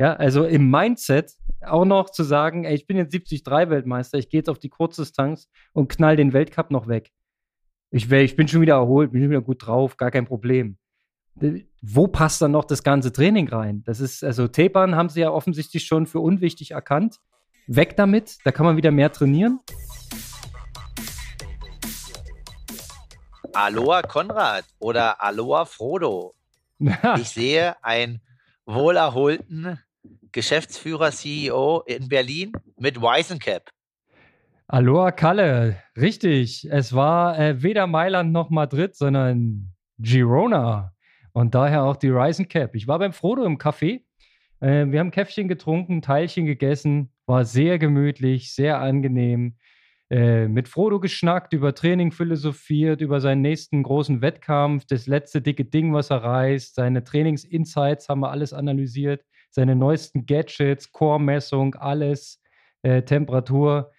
[0.00, 4.30] Ja, also im Mindset auch noch zu sagen, ey, ich bin jetzt 73 Weltmeister, ich
[4.30, 7.12] gehe jetzt auf die Kurzdistanz und knall den Weltcup noch weg.
[7.90, 10.78] Ich, wär, ich bin schon wieder erholt, bin schon wieder gut drauf, gar kein Problem.
[11.82, 13.82] Wo passt dann noch das ganze Training rein?
[13.84, 17.18] Das ist, also Tapern haben sie ja offensichtlich schon für unwichtig erkannt.
[17.66, 19.60] Weg damit, da kann man wieder mehr trainieren.
[23.52, 26.32] Aloha Konrad oder Aloha Frodo.
[27.18, 28.22] Ich sehe einen
[28.64, 29.78] wohlerholten
[30.32, 33.70] Geschäftsführer, CEO in Berlin mit Weisencap.
[34.68, 36.68] Aloha Kalle, richtig.
[36.70, 40.92] Es war äh, weder Mailand noch Madrid, sondern Girona.
[41.32, 42.74] Und daher auch die Ryzen Cap.
[42.74, 44.02] Ich war beim Frodo im Café.
[44.60, 47.12] Äh, wir haben Käffchen getrunken, Teilchen gegessen.
[47.26, 49.56] War sehr gemütlich, sehr angenehm.
[50.10, 55.64] Äh, mit Frodo geschnackt, über Training philosophiert, über seinen nächsten großen Wettkampf, das letzte dicke
[55.64, 62.40] Ding, was er reißt, seine Trainingsinsights haben wir alles analysiert, seine neuesten Gadgets, Core-Messung, alles,
[62.82, 63.92] äh, Temperatur.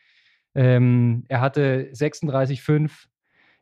[0.56, 3.08] Ähm, er hatte 36,5.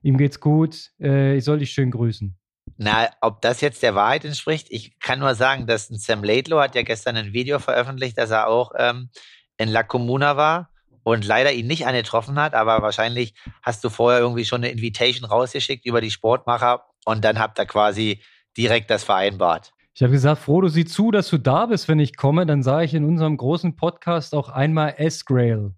[0.02, 0.92] Ihm geht's gut.
[1.00, 2.36] Äh, ich soll dich schön grüßen.
[2.78, 6.76] Na, ob das jetzt der Wahrheit entspricht, ich kann nur sagen, dass Sam Laidlow hat
[6.76, 9.10] ja gestern ein Video veröffentlicht, dass er auch ähm,
[9.58, 10.70] in La Comuna war
[11.04, 15.28] und leider ihn nicht angetroffen hat, aber wahrscheinlich hast du vorher irgendwie schon eine Invitation
[15.28, 18.22] rausgeschickt über die Sportmacher und dann habt ihr quasi
[18.56, 19.74] direkt das vereinbart.
[20.00, 22.46] Ich habe gesagt, Frodo, sieh zu, dass du da bist, wenn ich komme.
[22.46, 25.74] Dann sage ich in unserem großen Podcast auch einmal S-Grail.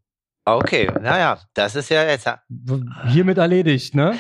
[0.46, 2.30] Okay, naja, das ist ja jetzt.
[3.08, 4.14] Hiermit erledigt, ne?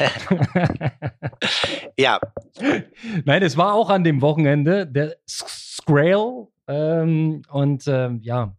[2.00, 2.20] ja.
[3.26, 8.56] Nein, es war auch an dem Wochenende der Sgrail ähm, und ähm, ja,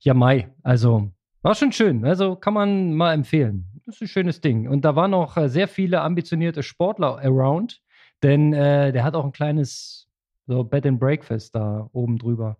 [0.00, 0.54] ja, Mai.
[0.62, 2.06] Also war schon schön.
[2.06, 3.66] Also kann man mal empfehlen.
[3.84, 4.66] Das ist ein schönes Ding.
[4.68, 7.82] Und da waren noch äh, sehr viele ambitionierte Sportler around,
[8.22, 10.08] denn äh, der hat auch ein kleines
[10.46, 12.58] so Bed and Breakfast da oben drüber.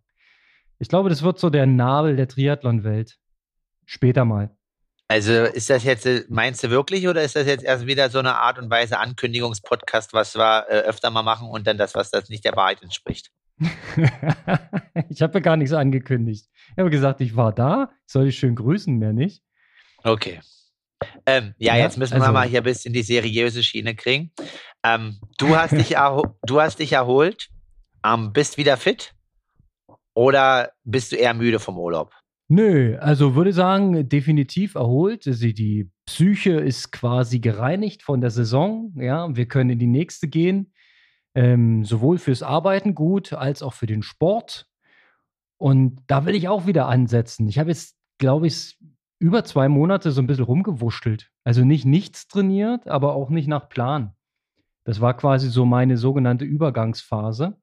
[0.79, 3.19] Ich glaube, das wird so der Nabel der Triathlon-Welt.
[3.85, 4.51] Später mal.
[5.09, 8.19] Also ist das jetzt, äh, meinst du wirklich, oder ist das jetzt erst wieder so
[8.19, 12.11] eine Art und Weise Ankündigungspodcast, was wir äh, öfter mal machen und dann das, was
[12.11, 13.31] das nicht der Wahrheit entspricht?
[15.11, 16.49] ich habe ja gar nichts angekündigt.
[16.71, 19.43] Ich habe gesagt, ich war da, soll ich schön grüßen, mehr nicht.
[20.03, 20.41] Okay.
[21.27, 24.33] Ähm, ja, ja, jetzt müssen wir also, mal hier bis in die seriöse Schiene kriegen.
[24.83, 25.95] Ähm, du, hast dich
[26.47, 27.51] du hast dich erholt,
[28.05, 29.15] ähm, bist wieder fit
[30.15, 32.13] oder bist du eher müde vom Urlaub?
[32.49, 35.25] Nö, also würde sagen, definitiv erholt.
[35.25, 38.93] Die Psyche ist quasi gereinigt von der Saison.
[38.97, 40.75] Ja, wir können in die nächste gehen.
[41.35, 44.67] Ähm, sowohl fürs Arbeiten gut als auch für den Sport.
[45.57, 47.49] Und da will ich auch wieder ansetzen.
[47.49, 48.77] Ich habe jetzt, glaube ich,
[49.19, 51.31] über zwei Monate so ein bisschen rumgewurschtelt.
[51.45, 54.15] Also nicht nichts trainiert, aber auch nicht nach Plan.
[54.85, 57.57] Das war quasi so meine sogenannte Übergangsphase.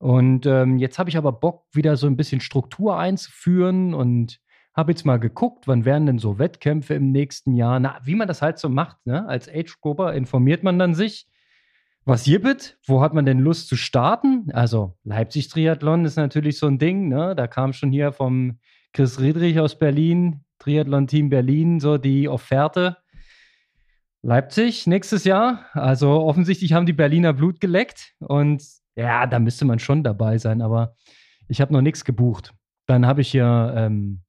[0.00, 4.40] Und ähm, jetzt habe ich aber Bock, wieder so ein bisschen Struktur einzuführen und
[4.74, 7.78] habe jetzt mal geguckt, wann wären denn so Wettkämpfe im nächsten Jahr.
[7.80, 9.28] Na, wie man das halt so macht, ne?
[9.28, 11.26] Als Age-Grupper informiert man dann sich,
[12.06, 14.50] was hier wird, wo hat man denn Lust zu starten?
[14.54, 17.34] Also Leipzig-Triathlon ist natürlich so ein Ding, ne?
[17.36, 18.58] Da kam schon hier vom
[18.94, 22.96] Chris Riedrich aus Berlin, Triathlon-Team Berlin, so die Offerte.
[24.22, 25.66] Leipzig nächstes Jahr.
[25.74, 28.62] Also offensichtlich haben die Berliner Blut geleckt und
[28.94, 30.94] ja, da müsste man schon dabei sein, aber
[31.48, 32.54] ich habe noch nichts gebucht.
[32.86, 34.22] Dann habe ich hier ähm,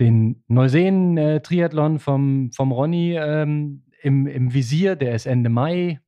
[0.00, 6.00] den Neuseen-Triathlon vom, vom Ronny ähm, im, im Visier, der ist Ende Mai.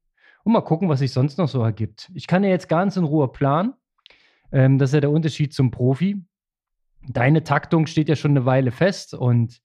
[0.45, 2.11] Und mal gucken, was sich sonst noch so ergibt.
[2.15, 3.75] Ich kann ja jetzt ganz in Ruhe planen.
[4.51, 6.25] Ähm, das ist ja der Unterschied zum Profi.
[7.09, 9.61] Deine Taktung steht ja schon eine Weile fest und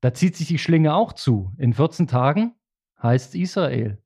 [0.00, 1.52] da zieht sich die Schlinge auch zu.
[1.58, 2.54] In 14 Tagen
[3.02, 3.98] heißt Israel.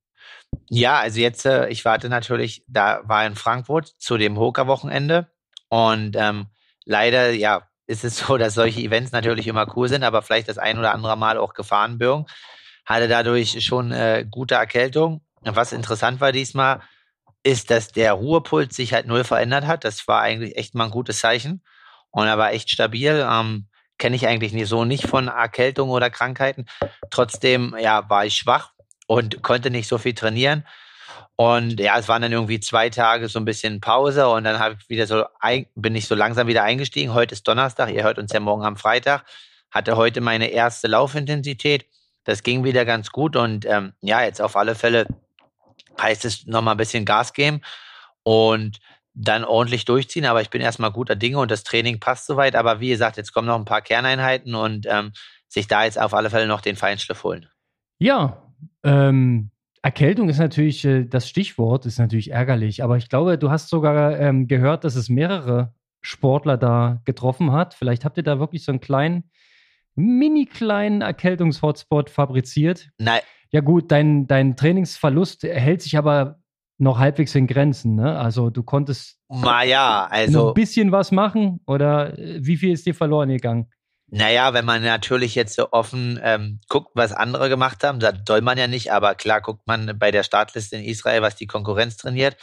[0.68, 5.28] Ja, also jetzt, äh, ich warte natürlich, da war in Frankfurt zu dem Hoka-Wochenende
[5.68, 6.46] und ähm,
[6.84, 10.58] leider, ja, ist es so, dass solche Events natürlich immer cool sind, aber vielleicht das
[10.58, 12.26] ein oder andere Mal auch Gefahren birgen.
[12.84, 15.22] Hatte dadurch schon äh, gute Erkältung.
[15.42, 16.80] Was interessant war diesmal,
[17.42, 19.84] ist, dass der Ruhepuls sich halt null verändert hat.
[19.84, 21.62] Das war eigentlich echt mal ein gutes Zeichen.
[22.10, 23.26] Und er war echt stabil.
[23.28, 23.68] Ähm,
[23.98, 26.66] Kenne ich eigentlich nicht so nicht von Erkältung oder Krankheiten.
[27.10, 28.71] Trotzdem, ja, war ich schwach,
[29.12, 30.64] und konnte nicht so viel trainieren.
[31.36, 34.76] Und ja, es waren dann irgendwie zwei Tage so ein bisschen Pause und dann habe
[34.80, 35.24] ich wieder so
[35.74, 37.12] bin ich so langsam wieder eingestiegen.
[37.12, 39.24] Heute ist Donnerstag, ihr hört uns ja morgen am Freitag.
[39.70, 41.84] Hatte heute meine erste Laufintensität.
[42.24, 45.06] Das ging wieder ganz gut und ähm, ja, jetzt auf alle Fälle
[46.00, 47.60] heißt es nochmal ein bisschen Gas geben
[48.22, 48.78] und
[49.12, 50.24] dann ordentlich durchziehen.
[50.24, 52.56] Aber ich bin erstmal guter Dinge und das Training passt soweit.
[52.56, 55.12] Aber wie gesagt, jetzt kommen noch ein paar Kerneinheiten und ähm,
[55.48, 57.46] sich da jetzt auf alle Fälle noch den Feinschliff holen.
[57.98, 58.42] Ja,
[58.82, 59.50] ähm,
[59.82, 64.18] Erkältung ist natürlich äh, das Stichwort, ist natürlich ärgerlich, aber ich glaube, du hast sogar
[64.18, 67.74] ähm, gehört, dass es mehrere Sportler da getroffen hat.
[67.74, 69.30] Vielleicht habt ihr da wirklich so einen kleinen,
[69.94, 72.90] mini kleinen Erkältungshotspot fabriziert.
[72.98, 73.20] Nein.
[73.50, 76.40] Ja gut, dein, dein Trainingsverlust hält sich aber
[76.78, 77.94] noch halbwegs in Grenzen.
[77.94, 78.18] Ne?
[78.18, 82.86] Also du konntest Ma ja, also ein bisschen was machen oder äh, wie viel ist
[82.86, 83.70] dir verloren gegangen?
[84.14, 88.42] Naja, wenn man natürlich jetzt so offen ähm, guckt, was andere gemacht haben, das soll
[88.42, 91.96] man ja nicht, aber klar guckt man bei der Startliste in Israel, was die Konkurrenz
[91.96, 92.36] trainiert.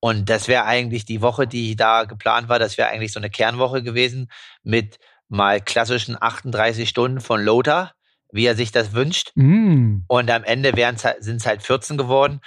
[0.00, 3.30] Und das wäre eigentlich die Woche, die da geplant war, das wäre eigentlich so eine
[3.30, 4.30] Kernwoche gewesen
[4.62, 4.98] mit
[5.30, 7.92] mal klassischen 38 Stunden von Lothar,
[8.30, 9.32] wie er sich das wünscht.
[9.34, 10.00] Mm.
[10.06, 10.74] Und am Ende
[11.20, 12.40] sind es halt 14 geworden.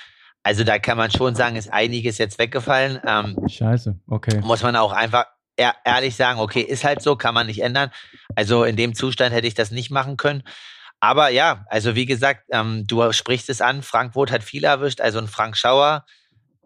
[0.44, 3.00] Also da kann man schon sagen, ist einiges jetzt weggefallen.
[3.08, 4.40] Ähm, Scheiße, okay.
[4.42, 5.26] Muss man auch einfach
[5.58, 7.92] ehrlich sagen, okay, ist halt so, kann man nicht ändern.
[8.36, 10.44] Also in dem Zustand hätte ich das nicht machen können.
[11.00, 15.20] Aber ja, also wie gesagt, ähm, du sprichst es an, Frankfurt hat viel erwischt, also
[15.20, 16.06] ein Frank Schauer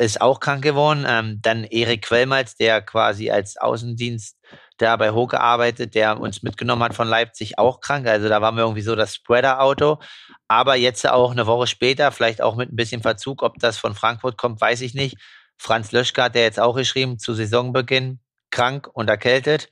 [0.02, 1.06] ist auch krank geworden.
[1.08, 4.38] Ähm, dann Erik Quellmalz, der quasi als Außendienst
[4.78, 8.08] da bei Hoke arbeitet, der uns mitgenommen hat von Leipzig, auch krank.
[8.08, 10.00] Also da waren wir irgendwie so das Spreader-Auto.
[10.48, 13.94] Aber jetzt auch eine Woche später, vielleicht auch mit ein bisschen Verzug, ob das von
[13.94, 15.18] Frankfurt kommt, weiß ich nicht.
[15.58, 18.20] Franz Löschka hat der jetzt auch geschrieben, zu Saisonbeginn
[18.52, 19.70] krank und erkältet.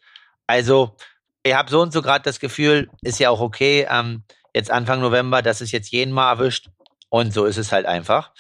[0.47, 0.95] Also,
[1.43, 4.23] ich habe so und so gerade das Gefühl, ist ja auch okay, ähm,
[4.53, 6.69] jetzt Anfang November, dass es jetzt jeden Mal erwischt.
[7.09, 8.31] Und so ist es halt einfach.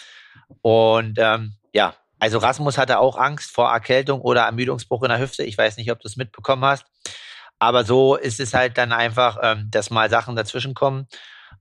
[0.61, 5.43] Und ähm, ja, also Rasmus hatte auch Angst vor Erkältung oder Ermüdungsbruch in der Hüfte.
[5.43, 6.85] Ich weiß nicht, ob du es mitbekommen hast.
[7.59, 11.07] Aber so ist es halt dann einfach, ähm, dass mal Sachen dazwischen kommen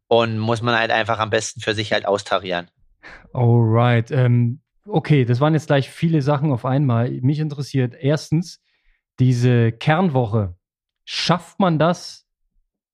[0.06, 2.70] und muss man halt einfach am besten für sich halt austarieren.
[3.32, 4.10] Alright.
[4.10, 7.10] Ähm, okay, das waren jetzt gleich viele Sachen auf einmal.
[7.10, 8.60] Mich interessiert erstens,
[9.20, 10.56] diese Kernwoche,
[11.05, 12.26] schafft man das,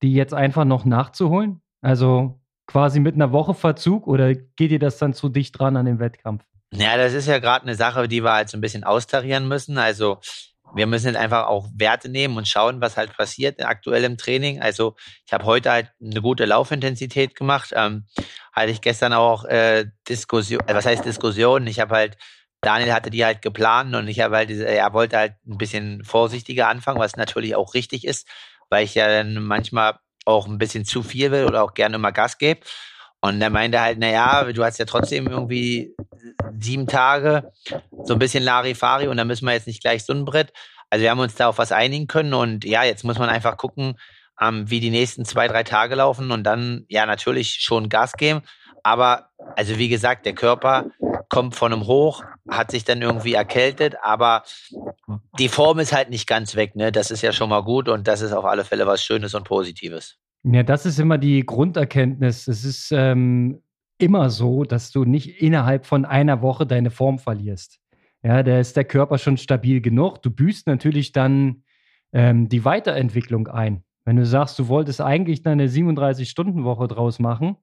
[0.03, 1.63] die jetzt einfach noch nachzuholen?
[1.81, 5.87] Also quasi mit einer Woche Verzug oder geht ihr das dann zu dicht dran an
[5.87, 6.45] den Wettkampf?
[6.73, 9.79] Ja, das ist ja gerade eine Sache, die wir halt so ein bisschen austarieren müssen.
[9.79, 10.19] Also
[10.75, 14.61] wir müssen jetzt einfach auch Werte nehmen und schauen, was halt passiert aktuell im Training.
[14.61, 14.97] Also
[15.27, 17.73] ich habe heute halt eine gute Laufintensität gemacht.
[17.77, 18.07] Ähm,
[18.53, 21.67] hatte ich gestern auch äh, Diskussion, äh, was heißt Diskussion?
[21.67, 22.17] Ich habe halt
[22.65, 26.69] Daniel hatte die halt geplant und ich habe halt, er wollte halt ein bisschen vorsichtiger
[26.69, 28.27] anfangen, was natürlich auch richtig ist,
[28.71, 32.11] weil ich ja dann manchmal auch ein bisschen zu viel will oder auch gerne mal
[32.11, 32.61] Gas gebe.
[33.21, 35.95] Und er meinte halt, naja, du hast ja trotzdem irgendwie
[36.59, 37.53] sieben Tage,
[38.03, 40.53] so ein bisschen Larifari und da müssen wir jetzt nicht gleich so ein Brett.
[40.91, 43.57] Also wir haben uns da auf was einigen können und ja, jetzt muss man einfach
[43.57, 43.99] gucken,
[44.41, 48.43] ähm, wie die nächsten zwei, drei Tage laufen und dann ja natürlich schon Gas geben.
[48.83, 50.87] Aber also wie gesagt, der Körper
[51.35, 54.45] kommt von einem Hoch, hat sich dann irgendwie erkältet, aber
[55.39, 56.93] die Form ist halt nicht ganz weg, ne?
[56.93, 59.43] Das ist ja schon mal gut und das ist auf alle Fälle was Schönes und
[59.43, 60.17] Positives.
[60.45, 62.47] Ja, das ist immer die Grunderkenntnis.
[62.47, 63.61] Es ist ähm,
[63.99, 67.81] immer so, dass du nicht innerhalb von einer Woche deine Form verlierst.
[68.23, 70.23] Ja, da ist der Körper schon stabil genug.
[70.23, 71.65] Du büßt natürlich dann
[72.13, 73.83] ähm, die Weiterentwicklung ein.
[74.05, 77.57] Wenn du sagst, du wolltest eigentlich eine 37-Stunden-Woche draus machen,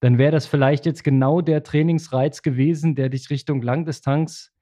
[0.00, 4.52] dann wäre das vielleicht jetzt genau der Trainingsreiz gewesen, der dich Richtung Langdistanz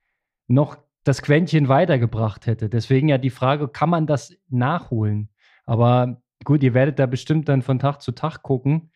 [0.49, 2.69] noch das Quäntchen weitergebracht hätte.
[2.69, 5.31] Deswegen ja die Frage, kann man das nachholen?
[5.65, 8.91] Aber gut, ihr werdet da bestimmt dann von Tag zu Tag gucken.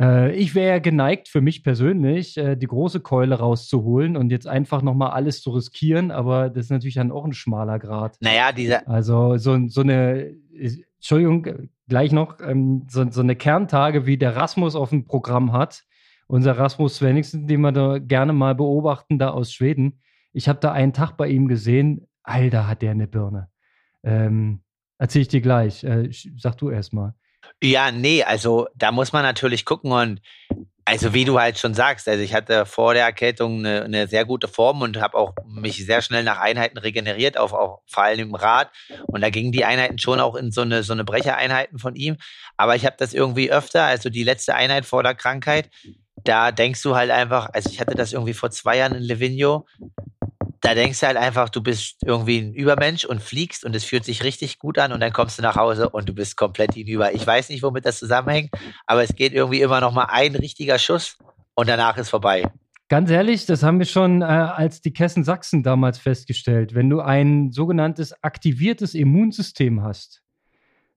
[0.00, 4.82] Äh, ich wäre geneigt, für mich persönlich, äh, die große Keule rauszuholen und jetzt einfach
[4.82, 8.16] nochmal alles zu riskieren, aber das ist natürlich dann auch ein schmaler Grad.
[8.20, 8.86] Naja, diese.
[8.86, 10.34] Also so, so eine,
[10.96, 15.84] Entschuldigung, gleich noch, ähm, so, so eine Kerntage wie der Rasmus auf dem Programm hat.
[16.28, 20.00] Unser Rasmus Svenningsen, den wir da gerne mal beobachten, da aus Schweden.
[20.32, 22.08] Ich habe da einen Tag bei ihm gesehen.
[22.22, 23.48] Alter, hat der eine Birne.
[24.02, 24.62] Ähm,
[24.98, 25.84] Erzähl ich dir gleich.
[25.84, 27.14] Äh, sag du erst mal.
[27.62, 30.20] Ja, nee, also da muss man natürlich gucken und
[30.88, 34.24] also wie du halt schon sagst, also ich hatte vor der Erkältung eine, eine sehr
[34.24, 38.20] gute Form und habe auch mich sehr schnell nach Einheiten regeneriert, auf, auch vor allem
[38.20, 38.70] im Rad.
[39.06, 42.18] Und da gingen die Einheiten schon auch in so eine so eine Brechereinheiten von ihm.
[42.56, 45.70] Aber ich habe das irgendwie öfter, also die letzte Einheit vor der Krankheit,
[46.22, 49.66] da denkst du halt einfach, also ich hatte das irgendwie vor zwei Jahren in Livigno,
[50.60, 54.04] da denkst du halt einfach, du bist irgendwie ein Übermensch und fliegst und es fühlt
[54.04, 57.14] sich richtig gut an und dann kommst du nach Hause und du bist komplett hinüber.
[57.14, 58.50] Ich weiß nicht, womit das zusammenhängt,
[58.86, 61.18] aber es geht irgendwie immer noch mal ein richtiger Schuss
[61.54, 62.44] und danach ist vorbei.
[62.88, 66.74] Ganz ehrlich, das haben wir schon äh, als die Kessen Sachsen damals festgestellt.
[66.74, 70.22] Wenn du ein sogenanntes aktiviertes Immunsystem hast,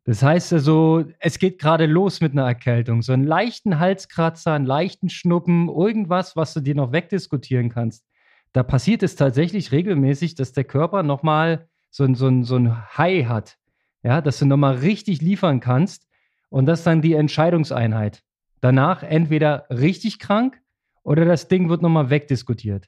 [0.05, 4.65] das heißt also, es geht gerade los mit einer Erkältung, so einen leichten Halskratzer, einen
[4.65, 8.05] leichten Schnuppen, irgendwas, was du dir noch wegdiskutieren kannst
[8.53, 13.27] da passiert es tatsächlich regelmäßig, dass der Körper nochmal so, ein, so, so ein High
[13.27, 13.58] hat.
[14.03, 16.08] Ja, dass du nochmal richtig liefern kannst.
[16.50, 18.24] Und das ist dann die Entscheidungseinheit.
[18.62, 20.62] Danach entweder richtig krank
[21.03, 22.88] oder das Ding wird nochmal wegdiskutiert.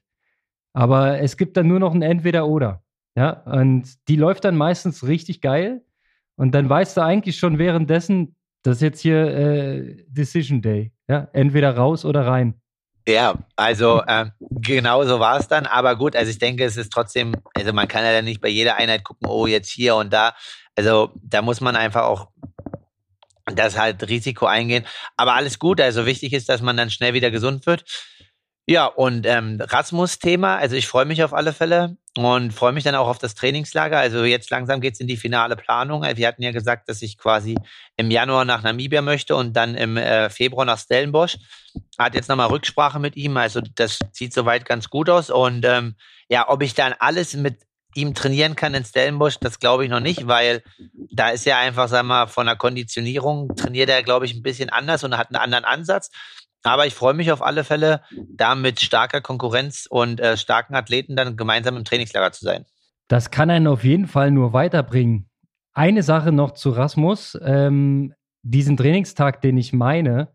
[0.73, 2.83] Aber es gibt dann nur noch ein Entweder-Oder.
[3.15, 5.83] Ja, und die läuft dann meistens richtig geil.
[6.35, 10.93] Und dann weißt du eigentlich schon währenddessen, das ist jetzt hier äh, Decision Day.
[11.09, 12.60] Ja, entweder raus oder rein.
[13.07, 15.65] Ja, also äh, genau so war es dann.
[15.65, 18.49] Aber gut, also ich denke, es ist trotzdem, also man kann ja dann nicht bei
[18.49, 20.35] jeder Einheit gucken, oh, jetzt hier und da.
[20.75, 22.29] Also da muss man einfach auch
[23.45, 24.85] das halt Risiko eingehen.
[25.17, 25.81] Aber alles gut.
[25.81, 27.83] Also wichtig ist, dass man dann schnell wieder gesund wird.
[28.67, 32.95] Ja, und ähm, Rasmus-Thema, also ich freue mich auf alle Fälle und freue mich dann
[32.95, 33.97] auch auf das Trainingslager.
[33.97, 36.03] Also jetzt langsam geht's in die finale Planung.
[36.03, 37.55] Wir hatten ja gesagt, dass ich quasi
[37.95, 41.37] im Januar nach Namibia möchte und dann im äh, Februar nach Stellenbosch.
[41.97, 45.29] Hat jetzt nochmal Rücksprache mit ihm, also das sieht soweit ganz gut aus.
[45.29, 45.95] Und ähm,
[46.27, 47.61] ja, ob ich dann alles mit
[47.95, 50.63] ihm trainieren kann in Stellenbosch, das glaube ich noch nicht, weil
[51.11, 54.69] da ist ja einfach, sag mal, von der Konditionierung trainiert er, glaube ich, ein bisschen
[54.69, 56.09] anders und hat einen anderen Ansatz.
[56.63, 61.15] Aber ich freue mich auf alle Fälle, da mit starker Konkurrenz und äh, starken Athleten
[61.15, 62.65] dann gemeinsam im Trainingslager zu sein.
[63.07, 65.29] Das kann einen auf jeden Fall nur weiterbringen.
[65.73, 67.37] Eine Sache noch zu Rasmus.
[67.43, 68.13] Ähm,
[68.43, 70.29] diesen Trainingstag, den ich meine,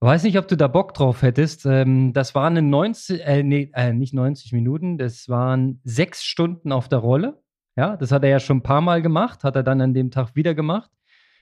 [0.00, 1.64] weiß nicht, ob du da Bock drauf hättest.
[1.64, 6.88] Ähm, das waren 90, äh, nee, äh, nicht 90 Minuten, das waren sechs Stunden auf
[6.88, 7.42] der Rolle.
[7.76, 10.10] Ja, das hat er ja schon ein paar Mal gemacht, hat er dann an dem
[10.10, 10.90] Tag wieder gemacht.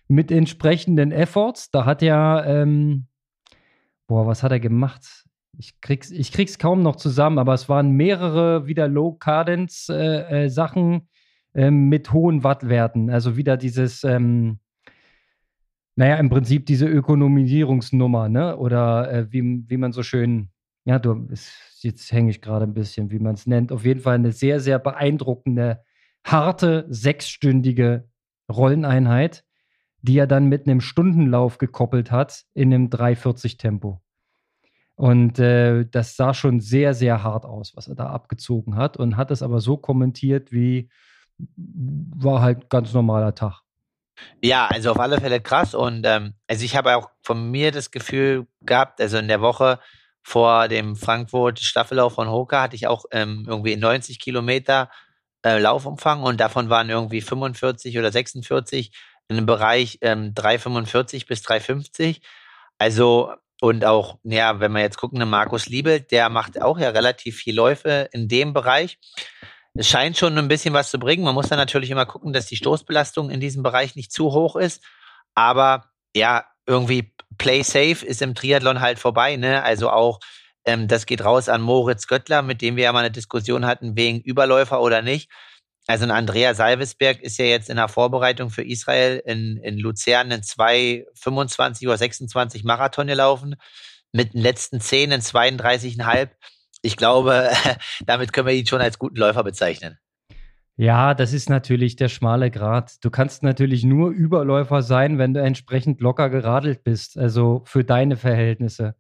[0.07, 1.71] Mit entsprechenden Efforts.
[1.71, 3.07] Da hat er ähm,
[4.11, 5.25] boah, was hat er gemacht?
[5.57, 11.09] Ich krieg's, ich krieg's kaum noch zusammen, aber es waren mehrere wieder Low-Cadence-Sachen
[11.55, 13.09] äh, äh, mit hohen Wattwerten.
[13.09, 14.59] Also wieder dieses, ähm,
[15.95, 18.57] naja, im Prinzip diese Ökonomisierungsnummer, ne?
[18.57, 20.49] Oder äh, wie, wie man so schön,
[20.85, 21.29] ja, du,
[21.77, 23.71] jetzt hänge ich gerade ein bisschen, wie man es nennt.
[23.71, 25.85] Auf jeden Fall eine sehr, sehr beeindruckende,
[26.25, 28.09] harte, sechsstündige
[28.51, 29.45] Rolleneinheit
[30.03, 34.01] die er dann mit einem Stundenlauf gekoppelt hat in einem 340 Tempo.
[34.97, 39.17] Und äh, das sah schon sehr, sehr hart aus, was er da abgezogen hat und
[39.17, 40.91] hat es aber so kommentiert, wie
[41.57, 43.63] war halt ganz normaler Tag.
[44.43, 45.75] Ja, also auf alle Fälle krass.
[45.75, 49.79] Und ähm, also ich habe auch von mir das Gefühl gehabt, also in der Woche
[50.23, 54.91] vor dem Frankfurt Staffellauf von Hoka hatte ich auch ähm, irgendwie 90 Kilometer
[55.43, 58.93] äh, Laufumfang und davon waren irgendwie 45 oder 46
[59.31, 62.21] in dem Bereich ähm, 3,45 bis 3,50.
[62.79, 67.37] Also, und auch, ja, wenn wir jetzt gucken, Markus Liebel, der macht auch ja relativ
[67.37, 68.99] viel Läufe in dem Bereich.
[69.75, 71.23] Es scheint schon ein bisschen was zu bringen.
[71.23, 74.57] Man muss dann natürlich immer gucken, dass die Stoßbelastung in diesem Bereich nicht zu hoch
[74.57, 74.83] ist.
[75.37, 75.85] Aber
[76.15, 79.37] ja, irgendwie Play Safe ist im Triathlon halt vorbei.
[79.37, 79.63] Ne?
[79.63, 80.19] Also auch,
[80.65, 83.97] ähm, das geht raus an Moritz Göttler, mit dem wir ja mal eine Diskussion hatten,
[83.97, 85.31] wegen Überläufer oder nicht.
[85.91, 90.31] Also ein Andrea Salvesberg ist ja jetzt in der Vorbereitung für Israel in, in Luzern
[90.31, 93.57] in 2,25 oder 26 Marathon gelaufen,
[94.13, 96.29] mit den letzten 10 in 32,5.
[96.83, 97.51] Ich glaube,
[98.07, 99.99] damit können wir ihn schon als guten Läufer bezeichnen.
[100.77, 103.05] Ja, das ist natürlich der schmale Grat.
[103.05, 108.17] Du kannst natürlich nur Überläufer sein, wenn du entsprechend locker geradelt bist, also für deine
[108.17, 108.95] Verhältnisse.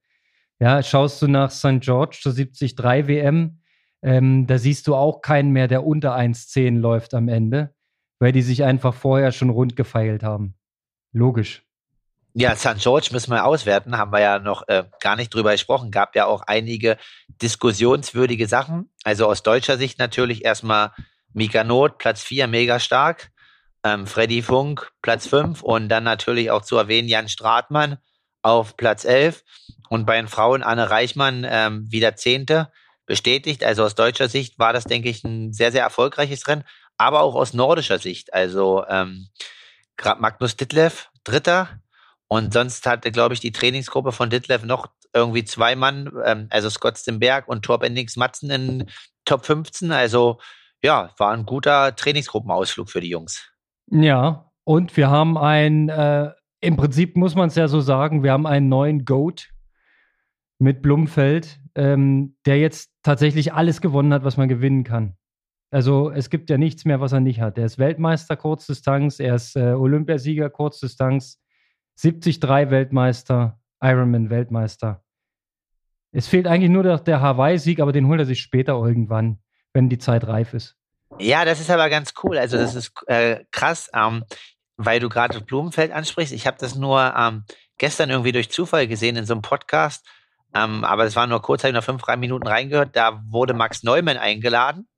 [0.59, 1.81] Ja, schaust du nach St.
[1.81, 3.60] George zur 73 WM,
[4.03, 7.75] ähm, da siehst du auch keinen mehr, der unter 1,10 läuft am Ende,
[8.19, 10.55] weil die sich einfach vorher schon rund gefeilt haben.
[11.13, 11.65] Logisch.
[12.33, 12.79] Ja, St.
[12.79, 15.91] George müssen wir auswerten, haben wir ja noch äh, gar nicht drüber gesprochen.
[15.91, 16.97] Gab ja auch einige
[17.43, 18.89] diskussionswürdige Sachen.
[19.03, 20.93] Also aus deutscher Sicht natürlich erstmal
[21.33, 23.31] Mika Not, Platz 4, mega stark.
[23.83, 27.97] Ähm, Freddy Funk, Platz 5 und dann natürlich auch zu erwähnen Jan Stratmann
[28.43, 29.43] auf Platz 11
[29.89, 32.71] und bei den Frauen Anne Reichmann ähm, wieder Zehnte
[33.11, 33.65] bestätigt.
[33.65, 36.63] Also aus deutscher Sicht war das, denke ich, ein sehr, sehr erfolgreiches Rennen,
[36.97, 38.33] aber auch aus nordischer Sicht.
[38.33, 39.27] Also ähm,
[40.19, 41.81] Magnus Ditlev, Dritter.
[42.29, 46.71] Und sonst hatte, glaube ich, die Trainingsgruppe von Ditlev noch irgendwie zwei Mann, ähm, also
[46.71, 48.87] Scott Stimberg und Torben Nix Matzen in
[49.25, 49.91] Top 15.
[49.91, 50.39] Also
[50.81, 53.51] ja, war ein guter Trainingsgruppenausflug für die Jungs.
[53.91, 58.31] Ja, und wir haben ein, äh, im Prinzip muss man es ja so sagen, wir
[58.31, 59.49] haben einen neuen Goat
[60.61, 65.17] mit Blumfeld, ähm, der jetzt tatsächlich alles gewonnen hat, was man gewinnen kann.
[65.71, 67.57] Also es gibt ja nichts mehr, was er nicht hat.
[67.57, 71.41] Er ist Weltmeister Kurzdistanz, er ist äh, Olympiasieger Kurzdistanz,
[72.01, 75.05] 73 Weltmeister, Ironman Weltmeister.
[76.13, 79.39] Es fehlt eigentlich nur der, der Hawaii-Sieg, aber den holt er sich später irgendwann,
[79.73, 80.77] wenn die Zeit reif ist.
[81.19, 82.37] Ja, das ist aber ganz cool.
[82.39, 84.25] Also das ist äh, krass, ähm,
[84.77, 86.33] weil du gerade Blumenfeld ansprichst.
[86.33, 87.45] Ich habe das nur ähm,
[87.79, 90.07] gestern irgendwie durch Zufall gesehen in so einem Podcast
[90.55, 92.97] ähm, aber es war nur kurz, habe ich noch fünf, drei Minuten reingehört.
[92.97, 94.89] Da wurde Max Neumann eingeladen.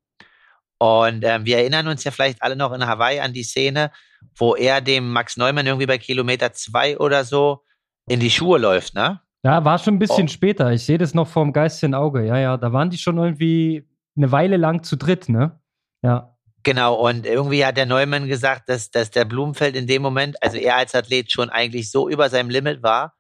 [0.78, 3.92] Und ähm, wir erinnern uns ja vielleicht alle noch in Hawaii an die Szene,
[4.36, 7.62] wo er dem Max Neumann irgendwie bei Kilometer zwei oder so
[8.08, 9.20] in die Schuhe läuft, ne?
[9.44, 10.28] Ja, war schon ein bisschen oh.
[10.28, 10.72] später.
[10.72, 12.24] Ich sehe das noch vorm geistigen Auge.
[12.26, 15.60] Ja, ja, da waren die schon irgendwie eine Weile lang zu dritt, ne?
[16.02, 16.36] Ja.
[16.64, 20.56] Genau, und irgendwie hat der Neumann gesagt, dass, dass der Blumenfeld in dem Moment, also
[20.58, 23.14] er als Athlet schon eigentlich so über seinem Limit war,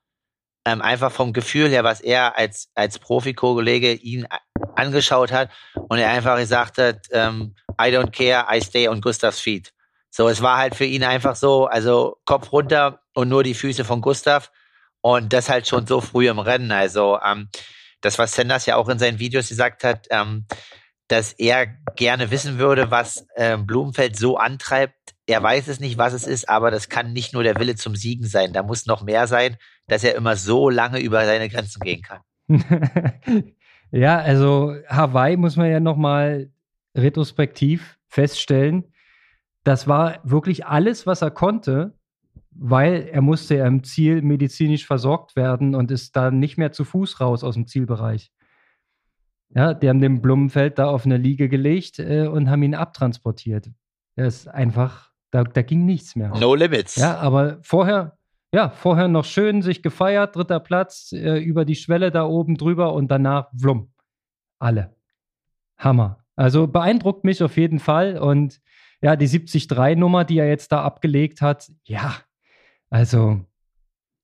[0.64, 4.26] ähm, einfach vom Gefühl her, was er als, als Profi-Kollege ihn
[4.74, 5.50] angeschaut hat
[5.88, 9.72] und er einfach gesagt hat, ähm, I don't care, I stay on Gustavs feet.
[10.10, 13.84] So, es war halt für ihn einfach so, also Kopf runter und nur die Füße
[13.84, 14.50] von Gustav
[15.00, 16.70] und das halt schon so früh im Rennen.
[16.70, 17.48] Also ähm,
[18.02, 20.46] das, was Sanders ja auch in seinen Videos gesagt hat, ähm,
[21.08, 21.66] dass er
[21.96, 25.14] gerne wissen würde, was äh, Blumenfeld so antreibt.
[25.26, 27.94] Er weiß es nicht, was es ist, aber das kann nicht nur der Wille zum
[27.94, 28.52] Siegen sein.
[28.52, 32.20] Da muss noch mehr sein, dass er immer so lange über seine Grenzen gehen kann.
[33.92, 36.50] ja, also Hawaii muss man ja noch mal
[36.96, 38.92] retrospektiv feststellen.
[39.64, 41.94] Das war wirklich alles, was er konnte,
[42.50, 46.84] weil er musste ja im Ziel medizinisch versorgt werden und ist dann nicht mehr zu
[46.84, 48.32] Fuß raus aus dem Zielbereich.
[49.54, 53.70] Ja, die haben den Blumenfeld da auf eine Liege gelegt äh, und haben ihn abtransportiert.
[54.16, 56.28] Er ist einfach, da, da ging nichts mehr.
[56.28, 56.96] No limits.
[56.96, 58.18] Ja, aber vorher,
[58.54, 62.92] ja, vorher noch schön sich gefeiert, dritter Platz, äh, über die Schwelle da oben drüber
[62.92, 63.90] und danach Wlumm.
[64.58, 64.94] Alle.
[65.78, 66.24] Hammer.
[66.36, 68.18] Also beeindruckt mich auf jeden Fall.
[68.18, 68.60] Und
[69.00, 72.14] ja, die 73-Nummer, die er jetzt da abgelegt hat, ja,
[72.90, 73.40] also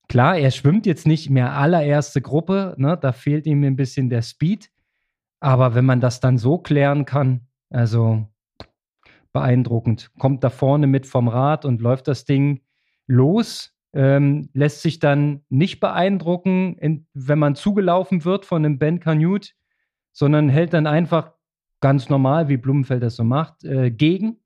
[0.08, 2.98] klar, er schwimmt jetzt nicht mehr allererste Gruppe, ne?
[3.00, 4.70] da fehlt ihm ein bisschen der Speed.
[5.40, 8.26] Aber wenn man das dann so klären kann, also
[9.38, 10.10] beeindruckend.
[10.18, 12.62] Kommt da vorne mit vom Rad und läuft das Ding
[13.06, 19.00] los, ähm, lässt sich dann nicht beeindrucken, in, wenn man zugelaufen wird von einem Ben
[19.00, 19.50] Canute,
[20.12, 21.32] sondern hält dann einfach
[21.80, 24.40] ganz normal, wie Blumenfeld das so macht, äh, gegen,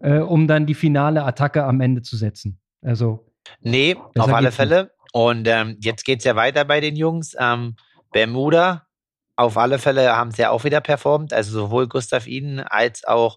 [0.00, 2.58] äh, um dann die finale Attacke am Ende zu setzen.
[2.80, 3.30] Also.
[3.60, 4.92] Nee, auf alle Fälle.
[5.12, 7.36] Und ähm, jetzt geht es ja weiter bei den Jungs.
[7.38, 7.76] Ähm,
[8.10, 8.86] Bermuda
[9.36, 13.36] auf alle Fälle haben sie ja auch wieder performt, also sowohl Gustav Iden als auch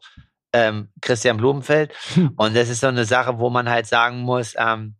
[0.53, 1.93] ähm, Christian Blumenfeld.
[2.13, 2.33] Hm.
[2.37, 4.95] Und das ist so eine Sache, wo man halt sagen muss, ähm,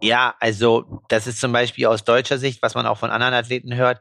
[0.00, 3.74] ja, also das ist zum Beispiel aus deutscher Sicht, was man auch von anderen Athleten
[3.74, 4.00] hört,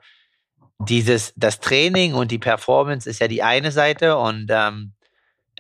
[0.80, 4.94] dieses, das Training und die Performance ist ja die eine Seite und ähm,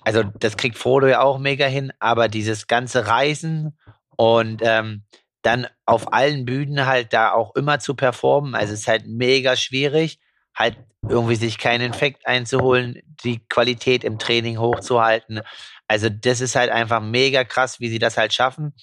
[0.03, 3.77] also das kriegt Frodo ja auch mega hin, aber dieses ganze Reisen
[4.15, 5.03] und ähm,
[5.43, 9.55] dann auf allen Bühnen halt da auch immer zu performen, also es ist halt mega
[9.55, 10.19] schwierig
[10.55, 15.41] halt irgendwie sich keinen Infekt einzuholen, die Qualität im Training hochzuhalten.
[15.87, 18.73] Also das ist halt einfach mega krass, wie sie das halt schaffen.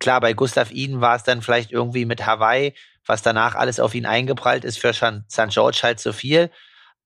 [0.00, 2.74] Klar, bei Gustav Iden war es dann vielleicht irgendwie mit Hawaii,
[3.06, 5.48] was danach alles auf ihn eingeprallt ist, für St.
[5.48, 6.50] George halt zu viel.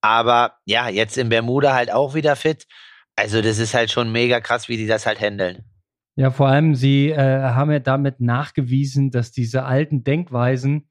[0.01, 2.67] Aber ja, jetzt in Bermuda halt auch wieder fit.
[3.15, 5.65] Also das ist halt schon mega krass, wie die das halt handeln.
[6.17, 10.91] Ja, vor allem, sie äh, haben ja damit nachgewiesen, dass diese alten Denkweisen,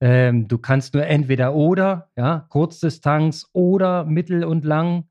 [0.00, 5.08] ähm, du kannst nur entweder oder, ja, Kurzdistanz oder mittel und lang.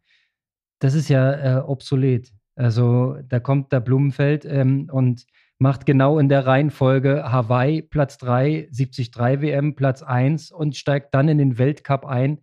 [0.80, 2.32] Das ist ja äh, obsolet.
[2.56, 5.26] Also da kommt der Blumenfeld ähm, und
[5.60, 11.28] macht genau in der Reihenfolge Hawaii Platz 3, 73 WM Platz 1 und steigt dann
[11.28, 12.40] in den Weltcup ein,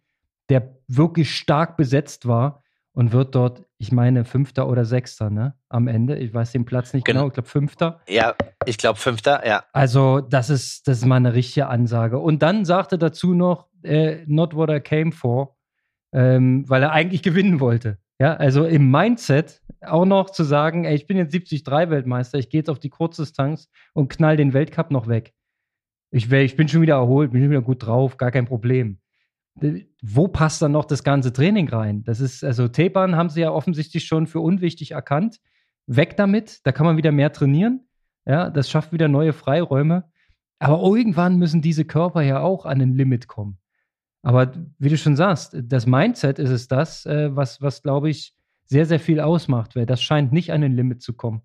[0.49, 5.55] der wirklich stark besetzt war und wird dort, ich meine, Fünfter oder Sechster, ne?
[5.69, 6.17] Am Ende.
[6.17, 8.01] Ich weiß den Platz nicht genau, genau ich glaube Fünfter.
[8.09, 9.63] Ja, ich glaube Fünfter, ja.
[9.75, 12.19] Also, das ist, das ist mal eine richtige Ansage.
[12.19, 15.59] Und dann sagte dazu noch, äh, not what I came for,
[16.15, 17.99] ähm, weil er eigentlich gewinnen wollte.
[18.19, 22.61] Ja, also im Mindset auch noch zu sagen, ey, ich bin jetzt 73-Weltmeister, ich gehe
[22.61, 25.35] jetzt auf die Kurzdistanz und knall den Weltcup noch weg.
[26.11, 28.99] Ich, ich bin schon wieder erholt, bin schon wieder gut drauf, gar kein Problem
[30.03, 32.05] wo passt dann noch das ganze Training rein?
[32.05, 35.41] Das ist, also Tapern haben sie ja offensichtlich schon für unwichtig erkannt.
[35.87, 37.87] Weg damit, da kann man wieder mehr trainieren.
[38.27, 40.11] Ja, das schafft wieder neue Freiräume.
[40.59, 43.59] Aber irgendwann müssen diese Körper ja auch an ein Limit kommen.
[44.23, 48.35] Aber wie du schon sagst, das Mindset ist es das, äh, was, was glaube ich,
[48.65, 51.43] sehr, sehr viel ausmacht, weil das scheint nicht an ein Limit zu kommen.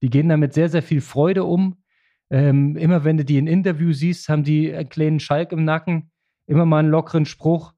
[0.00, 1.82] Die gehen damit sehr, sehr viel Freude um.
[2.30, 6.10] Ähm, immer wenn du die in Interview siehst, haben die einen kleinen Schalk im Nacken
[6.46, 7.72] immer mal einen lockeren Spruch.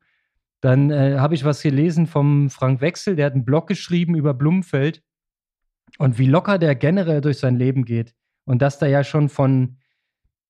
[0.61, 4.35] Dann äh, habe ich was gelesen vom Frank Wechsel, der hat einen Blog geschrieben über
[4.35, 5.03] Blumenfeld
[5.99, 8.15] und wie locker der generell durch sein Leben geht.
[8.45, 9.77] Und dass da ja schon von,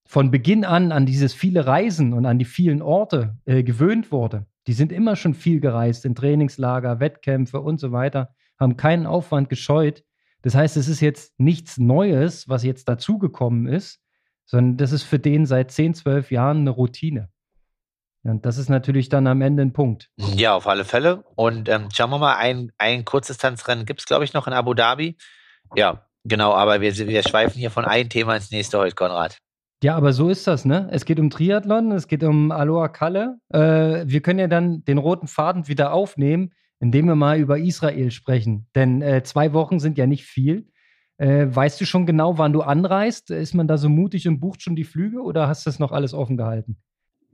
[0.07, 4.47] von Beginn an an dieses viele Reisen und an die vielen Orte äh, gewöhnt wurde.
[4.67, 9.49] Die sind immer schon viel gereist in Trainingslager, Wettkämpfe und so weiter, haben keinen Aufwand
[9.49, 10.05] gescheut.
[10.43, 14.01] Das heißt, es ist jetzt nichts Neues, was jetzt dazugekommen ist,
[14.45, 17.31] sondern das ist für den seit 10, 12 Jahren eine Routine.
[18.29, 20.11] Und das ist natürlich dann am Ende ein Punkt.
[20.17, 21.25] Ja, auf alle Fälle.
[21.35, 24.75] Und ähm, schauen wir mal, ein, ein Kurzdistanzrennen gibt es, glaube ich, noch in Abu
[24.75, 25.17] Dhabi.
[25.75, 29.39] Ja, genau, aber wir, wir schweifen hier von einem Thema ins nächste heute, Konrad.
[29.83, 30.89] Ja, aber so ist das, ne?
[30.91, 33.39] Es geht um Triathlon, es geht um Aloha Kalle.
[33.51, 36.53] Äh, wir können ja dann den roten Faden wieder aufnehmen.
[36.81, 38.69] indem wir mal über Israel sprechen.
[38.75, 40.71] Denn äh, zwei Wochen sind ja nicht viel.
[41.17, 43.31] Äh, weißt du schon genau, wann du anreist?
[43.31, 45.91] Ist man da so mutig und bucht schon die Flüge oder hast du das noch
[45.91, 46.79] alles offen gehalten?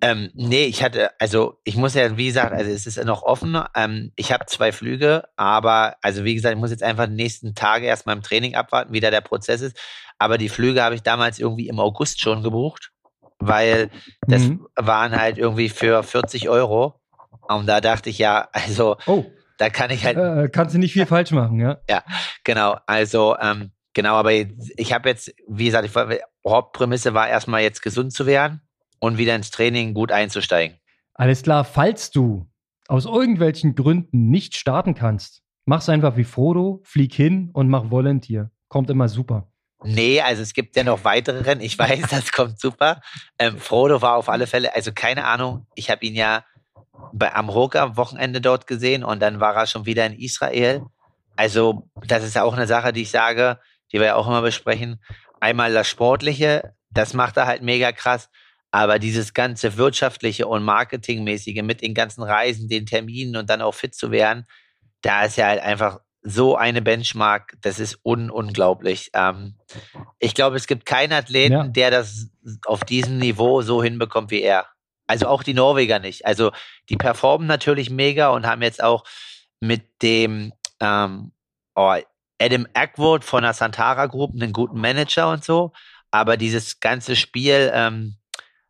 [0.00, 3.58] Ähm, nee, ich hatte, also ich muss ja, wie gesagt, also es ist noch offen.
[3.74, 7.54] Ähm, ich habe zwei Flüge, aber also wie gesagt, ich muss jetzt einfach die nächsten
[7.54, 9.78] Tage erstmal im Training abwarten, wie da der Prozess ist.
[10.18, 12.92] Aber die Flüge habe ich damals irgendwie im August schon gebucht,
[13.38, 13.90] weil
[14.26, 14.66] das mhm.
[14.76, 17.00] waren halt irgendwie für 40 Euro.
[17.48, 19.24] Und da dachte ich ja, also oh.
[19.58, 20.18] da kann ich halt.
[20.18, 21.78] Äh, kannst du nicht viel falsch machen, ja?
[21.88, 22.02] Ja,
[22.42, 22.76] genau.
[22.86, 26.08] Also ähm, genau, aber ich habe jetzt, wie gesagt, war,
[26.46, 28.60] Hauptprämisse war erstmal jetzt gesund zu werden
[29.04, 30.78] und wieder ins Training gut einzusteigen.
[31.14, 32.48] Alles klar, falls du
[32.88, 38.50] aus irgendwelchen Gründen nicht starten kannst, mach's einfach wie Frodo, flieg hin und mach Volunteer.
[38.68, 39.48] Kommt immer super.
[39.82, 41.60] Nee, also es gibt ja noch weitere Rennen.
[41.60, 43.00] Ich weiß, das kommt super.
[43.38, 46.44] Ähm, Frodo war auf alle Fälle, also keine Ahnung, ich habe ihn ja
[47.12, 50.82] bei Amroka am Wochenende dort gesehen und dann war er schon wieder in Israel.
[51.36, 53.58] Also das ist ja auch eine Sache, die ich sage,
[53.92, 55.02] die wir ja auch immer besprechen.
[55.40, 58.30] Einmal das Sportliche, das macht er halt mega krass.
[58.74, 63.76] Aber dieses ganze wirtschaftliche und marketingmäßige mit den ganzen Reisen, den Terminen und dann auch
[63.76, 64.48] fit zu werden,
[65.00, 69.12] da ist ja halt einfach so eine Benchmark, das ist un unglaublich.
[69.14, 69.54] Ähm,
[70.18, 71.68] ich glaube, es gibt keinen Athleten, ja.
[71.68, 72.30] der das
[72.66, 74.66] auf diesem Niveau so hinbekommt wie er.
[75.06, 76.26] Also auch die Norweger nicht.
[76.26, 76.50] Also
[76.88, 79.04] die performen natürlich mega und haben jetzt auch
[79.60, 81.30] mit dem ähm,
[81.76, 81.94] oh,
[82.40, 85.72] Adam Ackwood von der Santara Group einen guten Manager und so.
[86.10, 88.16] Aber dieses ganze Spiel, ähm,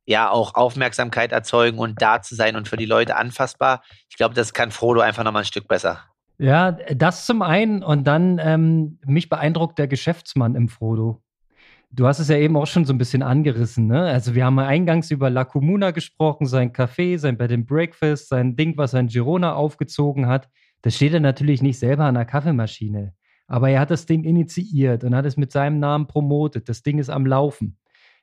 [0.06, 3.82] ja auch Aufmerksamkeit erzeugen und da zu sein und für die Leute anfassbar.
[4.08, 6.00] Ich glaube, das kann Frodo einfach nochmal ein Stück besser.
[6.38, 11.22] Ja, das zum einen und dann ähm, mich beeindruckt der Geschäftsmann im Frodo.
[11.92, 14.02] Du hast es ja eben auch schon so ein bisschen angerissen, ne?
[14.02, 18.56] Also wir haben eingangs über La Comuna gesprochen, sein Café, sein Bed and Breakfast, sein
[18.56, 20.48] Ding, was er in Girona aufgezogen hat.
[20.82, 23.14] Das steht er natürlich nicht selber an der Kaffeemaschine.
[23.46, 26.68] Aber er hat das Ding initiiert und hat es mit seinem Namen promotet.
[26.68, 27.78] Das Ding ist am Laufen.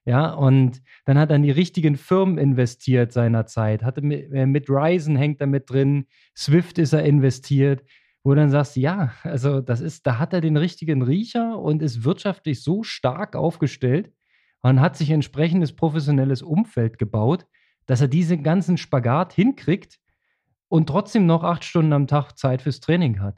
[0.05, 3.83] Ja, und dann hat er in die richtigen Firmen investiert seinerzeit.
[3.83, 7.83] Hatte mit, äh, mit Ryzen hängt er mit drin, Swift ist er investiert,
[8.23, 11.81] wo du dann sagst, ja, also das ist, da hat er den richtigen Riecher und
[11.81, 14.11] ist wirtschaftlich so stark aufgestellt
[14.61, 17.45] und hat sich entsprechendes professionelles Umfeld gebaut,
[17.85, 19.99] dass er diesen ganzen Spagat hinkriegt
[20.67, 23.37] und trotzdem noch acht Stunden am Tag Zeit fürs Training hat.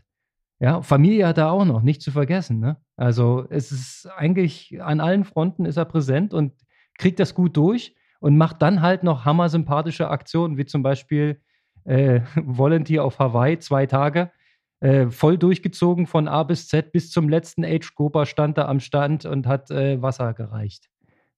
[0.59, 2.59] Ja, Familie hat er auch noch, nicht zu vergessen.
[2.59, 2.77] Ne?
[2.95, 6.53] Also es ist eigentlich an allen Fronten ist er präsent und
[6.97, 11.41] kriegt das gut durch und macht dann halt noch hammersympathische Aktionen, wie zum Beispiel
[11.85, 14.31] äh, Volunteer auf Hawaii, zwei Tage,
[14.79, 19.25] äh, voll durchgezogen von A bis Z, bis zum letzten Age-Grupper stand er am Stand
[19.25, 20.89] und hat äh, Wasser gereicht.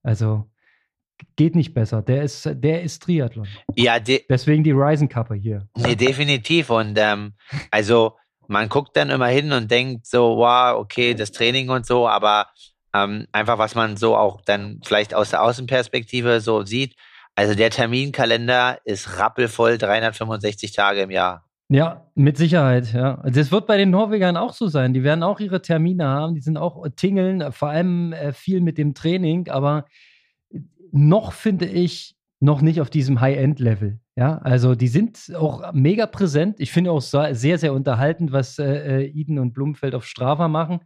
[0.04, 0.50] Also
[1.36, 2.02] geht nicht besser.
[2.02, 3.48] Der ist, der ist Triathlon.
[3.76, 5.68] Ja, deswegen die Ryzen Kappe hier.
[5.78, 6.70] Nee, definitiv.
[6.70, 7.34] Und ähm,
[7.72, 12.08] also man guckt dann immer hin und denkt so, wow, okay, das Training und so,
[12.08, 12.48] aber
[12.94, 16.96] ähm, einfach, was man so auch dann vielleicht aus der Außenperspektive so sieht.
[17.36, 21.44] Also der Terminkalender ist rappelvoll 365 Tage im Jahr.
[21.68, 23.22] Ja, mit Sicherheit, ja.
[23.26, 24.94] Das wird bei den Norwegern auch so sein.
[24.94, 28.78] Die werden auch ihre Termine haben, die sind auch tingeln, vor allem äh, viel mit
[28.78, 29.86] dem Training, aber
[30.92, 32.15] noch finde ich
[32.46, 34.00] noch nicht auf diesem High-End-Level.
[34.16, 36.60] Ja, also die sind auch mega präsent.
[36.60, 40.80] Ich finde auch sehr, sehr unterhaltend, was äh, äh, Iden und Blumfeld auf Strava machen.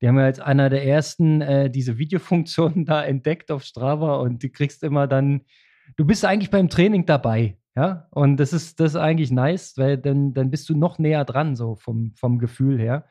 [0.00, 4.42] Die haben ja als einer der ersten äh, diese Videofunktionen da entdeckt auf Strava und
[4.42, 5.40] du kriegst immer dann,
[5.96, 7.56] du bist eigentlich beim Training dabei.
[7.74, 11.26] Ja, und das ist, das ist eigentlich nice, weil dann, dann bist du noch näher
[11.26, 13.04] dran, so vom, vom Gefühl her.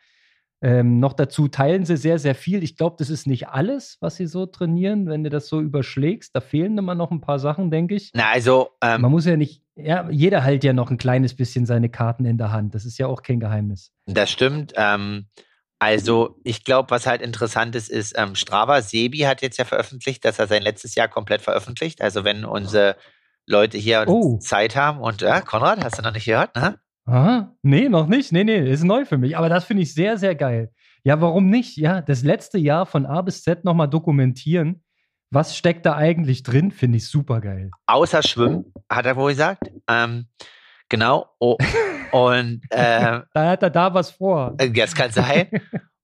[0.66, 2.64] Ähm, noch dazu teilen sie sehr, sehr viel.
[2.64, 6.36] Ich glaube, das ist nicht alles, was sie so trainieren, wenn du das so überschlägst.
[6.36, 8.10] Da fehlen immer noch ein paar Sachen, denke ich.
[8.16, 8.72] Na, also.
[8.82, 12.26] Ähm, Man muss ja nicht, ja, jeder hält ja noch ein kleines bisschen seine Karten
[12.26, 12.74] in der Hand.
[12.74, 13.92] Das ist ja auch kein Geheimnis.
[14.08, 14.74] Das stimmt.
[14.76, 15.28] Ähm,
[15.78, 20.26] also, ich glaube, was halt interessant ist, ist, ähm, Strava Sebi hat jetzt ja veröffentlicht,
[20.26, 22.02] dass er sein letztes Jahr komplett veröffentlicht.
[22.02, 22.96] Also, wenn unsere
[23.46, 24.40] Leute hier oh.
[24.40, 26.80] Zeit haben und, äh, Konrad, hast du noch nicht gehört, ne?
[27.06, 27.56] Aha.
[27.62, 28.32] Nee, noch nicht.
[28.32, 29.38] Nee, nee, ist neu für mich.
[29.38, 30.72] Aber das finde ich sehr, sehr geil.
[31.04, 31.78] Ja, warum nicht?
[31.78, 34.84] Ja, das letzte Jahr von A bis Z nochmal dokumentieren.
[35.30, 36.72] Was steckt da eigentlich drin?
[36.72, 37.70] Finde ich super geil.
[37.86, 39.72] Außer Schwimmen, hat er wohl gesagt.
[39.88, 40.28] Ähm,
[40.90, 41.28] genau.
[41.40, 41.58] Oh,
[42.12, 44.56] und äh, da hat er da was vor.
[44.58, 45.50] Äh, das kann sein.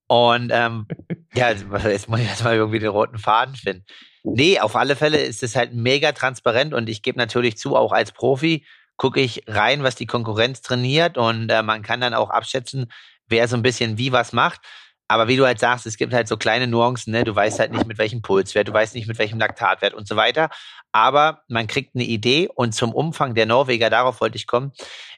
[0.08, 0.88] Und ähm,
[1.34, 3.86] ja, jetzt muss ich erstmal irgendwie den roten Faden finden.
[4.24, 7.92] Nee, auf alle Fälle ist es halt mega transparent und ich gebe natürlich zu, auch
[7.92, 8.66] als Profi,
[9.02, 12.92] gucke ich rein, was die Konkurrenz trainiert und äh, man kann dann auch abschätzen,
[13.26, 14.62] wer so ein bisschen wie was macht.
[15.08, 17.24] Aber wie du halt sagst, es gibt halt so kleine Nuancen, ne?
[17.24, 20.18] Du weißt halt nicht, mit welchem Pulswert, du weißt nicht, mit welchem Laktatwert und so
[20.18, 20.52] weiter.
[20.92, 24.72] Aber man kriegt eine Idee und zum Umfang der Norweger, darauf wollte ich kommen.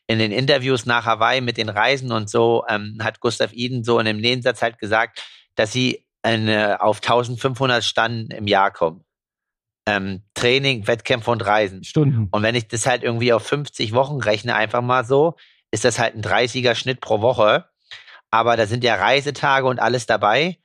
[0.08, 4.00] in den Interviews nach Hawaii mit den Reisen und so ähm, hat Gustav Iden so
[4.00, 5.22] in dem Nebensatz halt gesagt,
[5.56, 9.04] dass sie eine, auf 1500 Stunden im Jahr kommen.
[9.86, 11.84] Ähm, Training, Wettkämpfe und Reisen.
[11.84, 12.30] Stunden.
[12.32, 15.36] Und wenn ich das halt irgendwie auf 50 Wochen rechne, einfach mal so,
[15.72, 17.66] ist das halt ein 30er Schnitt pro Woche.
[18.32, 20.58] Aber da sind ja Reisetage und alles dabei.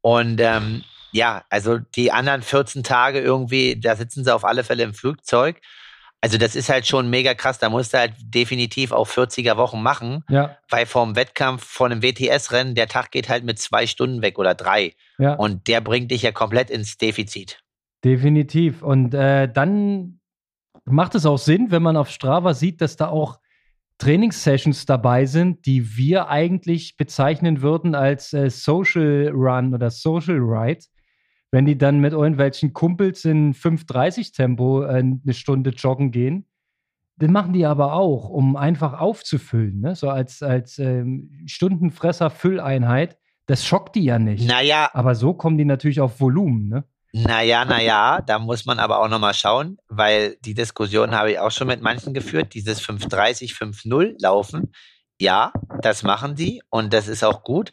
[0.00, 0.82] Und ähm,
[1.12, 5.60] ja, also die anderen 14 Tage irgendwie, da sitzen sie auf alle Fälle im Flugzeug.
[6.20, 7.58] Also das ist halt schon mega krass.
[7.58, 12.02] Da musst du halt definitiv auch 40er Wochen machen, Ja, weil vom Wettkampf, von einem
[12.02, 14.94] WTS-Rennen, der Tag geht halt mit zwei Stunden weg oder drei.
[15.18, 15.34] ja.
[15.34, 17.60] Und der bringt dich ja komplett ins Defizit.
[18.04, 18.82] Definitiv.
[18.82, 20.20] Und äh, dann
[20.84, 23.38] macht es auch Sinn, wenn man auf Strava sieht, dass da auch
[23.98, 30.84] Trainingssessions dabei sind, die wir eigentlich bezeichnen würden als äh, Social Run oder Social Ride.
[31.50, 36.46] Wenn die dann mit irgendwelchen Kumpels in 5,30 Tempo äh, eine Stunde joggen gehen,
[37.16, 39.94] das machen die aber auch, um einfach aufzufüllen, ne?
[39.94, 43.16] so als, als ähm, Stundenfresser-Fülleinheit.
[43.46, 44.48] Das schockt die ja nicht.
[44.48, 46.68] Naja, Aber so kommen die natürlich auf Volumen.
[46.68, 46.84] Ne?
[47.16, 51.52] Naja, naja, da muss man aber auch nochmal schauen, weil die Diskussion habe ich auch
[51.52, 54.72] schon mit manchen geführt, dieses 530, 5.0 laufen.
[55.20, 57.72] Ja, das machen die und das ist auch gut.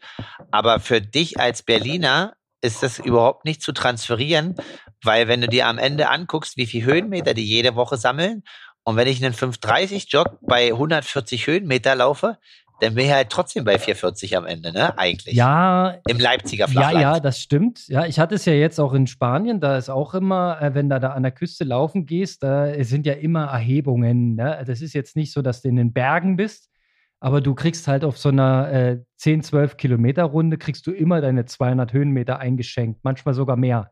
[0.52, 4.58] Aber für dich als Berliner ist das überhaupt nicht zu transferieren,
[5.04, 8.44] weil wenn du dir am Ende anguckst, wie viel Höhenmeter die jede Woche sammeln
[8.84, 12.38] und wenn ich einen 530 Jog bei 140 Höhenmeter laufe,
[12.82, 14.98] dann bin ich halt trotzdem bei 440 am Ende, ne?
[14.98, 15.36] Eigentlich.
[15.36, 17.02] Ja, Im Leipziger Ja, Flachland.
[17.02, 17.88] ja, das stimmt.
[17.88, 19.60] Ja, ich hatte es ja jetzt auch in Spanien.
[19.60, 23.06] Da ist auch immer, äh, wenn du da an der Küste laufen gehst, da sind
[23.06, 24.36] ja immer Erhebungen.
[24.36, 24.64] Ne?
[24.66, 26.70] Das ist jetzt nicht so, dass du in den Bergen bist,
[27.20, 31.22] aber du kriegst halt auf so einer äh, 10, 12 Kilometer Runde kriegst du immer
[31.22, 33.92] deine 200 Höhenmeter eingeschenkt, manchmal sogar mehr.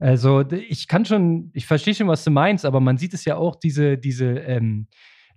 [0.00, 3.36] Also ich kann schon, ich verstehe schon, was du meinst, aber man sieht es ja
[3.36, 4.88] auch, diese, diese ähm,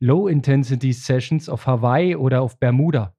[0.03, 3.13] Low-Intensity-Sessions auf Hawaii oder auf Bermuda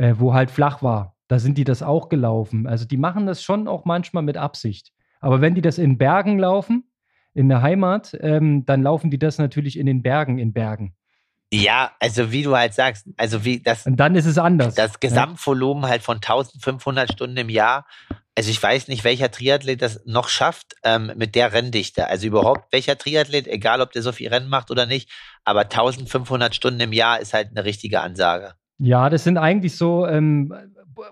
[0.00, 1.14] äh, wo halt flach war.
[1.28, 2.66] Da sind die das auch gelaufen.
[2.66, 4.92] Also die machen das schon auch manchmal mit Absicht.
[5.20, 6.90] Aber wenn die das in Bergen laufen,
[7.34, 10.94] in der Heimat, ähm, dann laufen die das natürlich in den Bergen, in Bergen.
[11.52, 14.74] Ja, also wie du halt sagst, also wie das, Und dann ist es anders.
[14.76, 17.86] das Gesamtvolumen halt von 1500 Stunden im Jahr.
[18.36, 22.06] Also ich weiß nicht, welcher Triathlet das noch schafft ähm, mit der Renndichte.
[22.06, 25.10] Also überhaupt welcher Triathlet, egal ob der so viel Rennen macht oder nicht,
[25.44, 28.54] aber 1500 Stunden im Jahr ist halt eine richtige Ansage.
[28.78, 30.54] Ja, das sind eigentlich so ähm,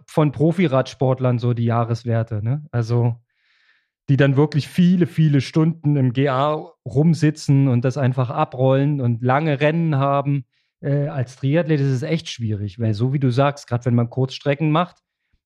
[0.07, 2.43] von Profiradsportlern so die Jahreswerte.
[2.43, 2.65] Ne?
[2.71, 3.17] Also
[4.09, 9.61] die dann wirklich viele, viele Stunden im GA rumsitzen und das einfach abrollen und lange
[9.61, 10.45] Rennen haben.
[10.81, 14.11] Äh, als Triathlet ist es echt schwierig, weil so wie du sagst, gerade wenn man
[14.11, 14.97] Kurzstrecken macht,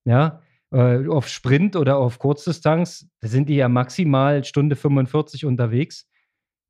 [0.05, 0.41] ja,
[0.73, 6.09] äh, auf Sprint oder auf Kurzdistanz, da sind die ja maximal Stunde 45 unterwegs.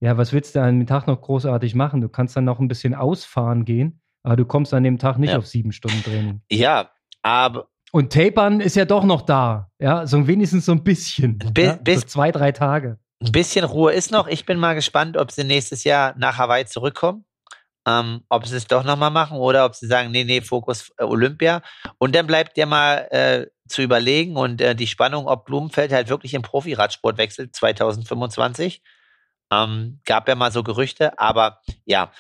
[0.01, 2.01] Ja, was willst du an dem Tag noch großartig machen?
[2.01, 5.31] Du kannst dann noch ein bisschen ausfahren gehen, aber du kommst an dem Tag nicht
[5.31, 5.39] Ja.
[5.39, 6.41] auf sieben Stunden Training.
[6.51, 6.91] Ja,
[7.23, 9.71] aber Und Tapern ist ja doch noch da.
[9.79, 11.39] Ja, so wenigstens so ein bisschen.
[11.39, 12.99] Bi- ja, bis- so zwei, drei Tage.
[13.23, 14.27] ein bisschen Ruhe ist noch.
[14.27, 17.25] Ich bin mal gespannt, ob sie nächstes Jahr nach Hawaii zurückkommen.
[17.87, 21.05] Ähm, ob sie es doch nochmal machen oder ob sie sagen, nee, nee, Fokus äh,
[21.05, 21.63] Olympia.
[21.99, 26.09] Und dann bleibt ja mal äh, zu überlegen und äh, die Spannung, ob Blumenfeld halt
[26.09, 28.83] wirklich im Profiradsport wechselt 2025.
[29.53, 32.13] Ähm, gab ja mal so Gerüchte, aber ja,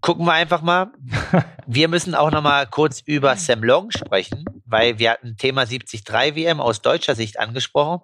[0.00, 0.92] gucken wir einfach mal.
[1.66, 6.02] Wir müssen auch noch mal kurz über Sam Long sprechen, weil wir hatten Thema 73
[6.08, 8.00] WM aus deutscher Sicht angesprochen.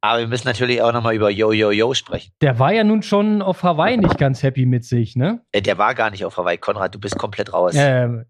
[0.00, 2.32] Aber wir müssen natürlich auch noch mal über Yo Yo Yo sprechen.
[2.40, 5.42] Der war ja nun schon auf Hawaii nicht ganz happy mit sich, ne?
[5.50, 6.56] Äh, Der war gar nicht auf Hawaii.
[6.56, 7.74] Konrad, du bist komplett raus.
[7.76, 8.26] Ähm,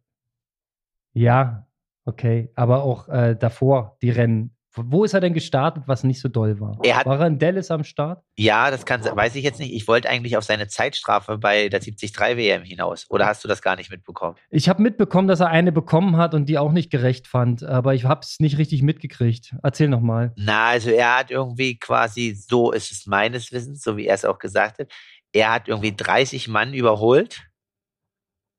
[1.13, 1.67] ja,
[2.07, 2.51] okay.
[2.55, 4.57] Aber auch äh, davor, die Rennen.
[4.77, 6.79] Wo ist er denn gestartet, was nicht so doll war?
[6.85, 8.23] Er hat- war er in Dallas am Start?
[8.37, 9.73] Ja, das kann, weiß ich jetzt nicht.
[9.75, 13.07] Ich wollte eigentlich auf seine Zeitstrafe bei der 73 WM hinaus.
[13.11, 14.37] Oder hast du das gar nicht mitbekommen?
[14.49, 17.95] Ich habe mitbekommen, dass er eine bekommen hat und die auch nicht gerecht fand, aber
[17.95, 19.57] ich habe es nicht richtig mitgekriegt.
[19.63, 20.33] Erzähl noch mal.
[20.37, 24.25] Na, also er hat irgendwie quasi, so ist es meines Wissens, so wie er es
[24.25, 24.93] auch gesagt hat,
[25.33, 27.43] er hat irgendwie 30 Mann überholt.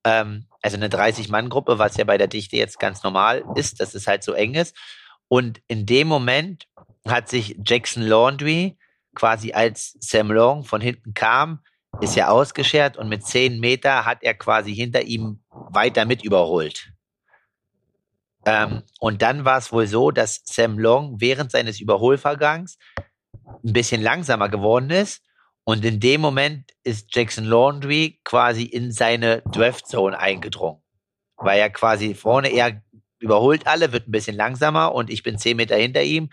[0.04, 4.06] Ähm, also eine 30-Mann-Gruppe, was ja bei der Dichte jetzt ganz normal ist, dass es
[4.06, 4.76] halt so eng ist.
[5.32, 6.68] Und in dem Moment
[7.08, 8.76] hat sich Jackson Laundry
[9.14, 11.60] quasi als Sam Long von hinten kam,
[12.02, 16.92] ist ja ausgeschert und mit 10 Meter hat er quasi hinter ihm weiter mit überholt.
[18.44, 22.76] Ähm, und dann war es wohl so, dass Sam Long während seines Überholvergangs
[23.64, 25.22] ein bisschen langsamer geworden ist.
[25.64, 30.82] Und in dem Moment ist Jackson Laundry quasi in seine Draft Zone eingedrungen.
[31.38, 32.82] Weil er quasi vorne, er
[33.22, 36.30] überholt alle, wird ein bisschen langsamer und ich bin zehn Meter hinter ihm,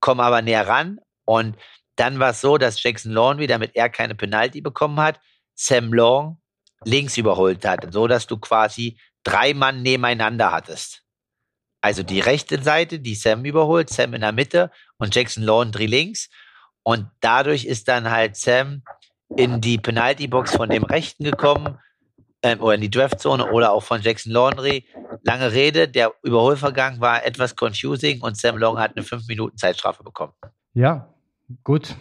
[0.00, 0.98] komme aber näher ran.
[1.24, 1.56] Und
[1.96, 5.20] dann war es so, dass Jackson Laundry, damit er keine Penalty bekommen hat,
[5.54, 6.40] Sam Long
[6.84, 11.02] links überholt hat, so dass du quasi drei Mann nebeneinander hattest.
[11.82, 16.28] Also die rechte Seite, die Sam überholt, Sam in der Mitte und Jackson Laundry links.
[16.82, 18.82] Und dadurch ist dann halt Sam
[19.36, 21.78] in die Penalty-Box von dem Rechten gekommen,
[22.42, 24.86] ähm, oder in die Draftzone oder auch von Jackson Laundry.
[25.22, 30.02] Lange Rede, der Überholvergang war etwas confusing und Sam Long hat eine 5 Minuten Zeitstrafe
[30.02, 30.32] bekommen.
[30.72, 31.14] Ja,
[31.64, 31.96] gut.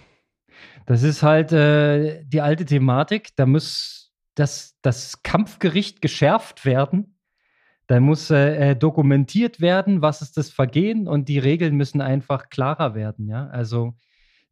[0.86, 3.36] Das ist halt äh, die alte Thematik.
[3.36, 7.20] Da muss das, das Kampfgericht geschärft werden.
[7.88, 12.50] Da muss äh, äh, dokumentiert werden, was ist das Vergehen und die Regeln müssen einfach
[12.50, 13.28] klarer werden.
[13.28, 13.96] Ja, also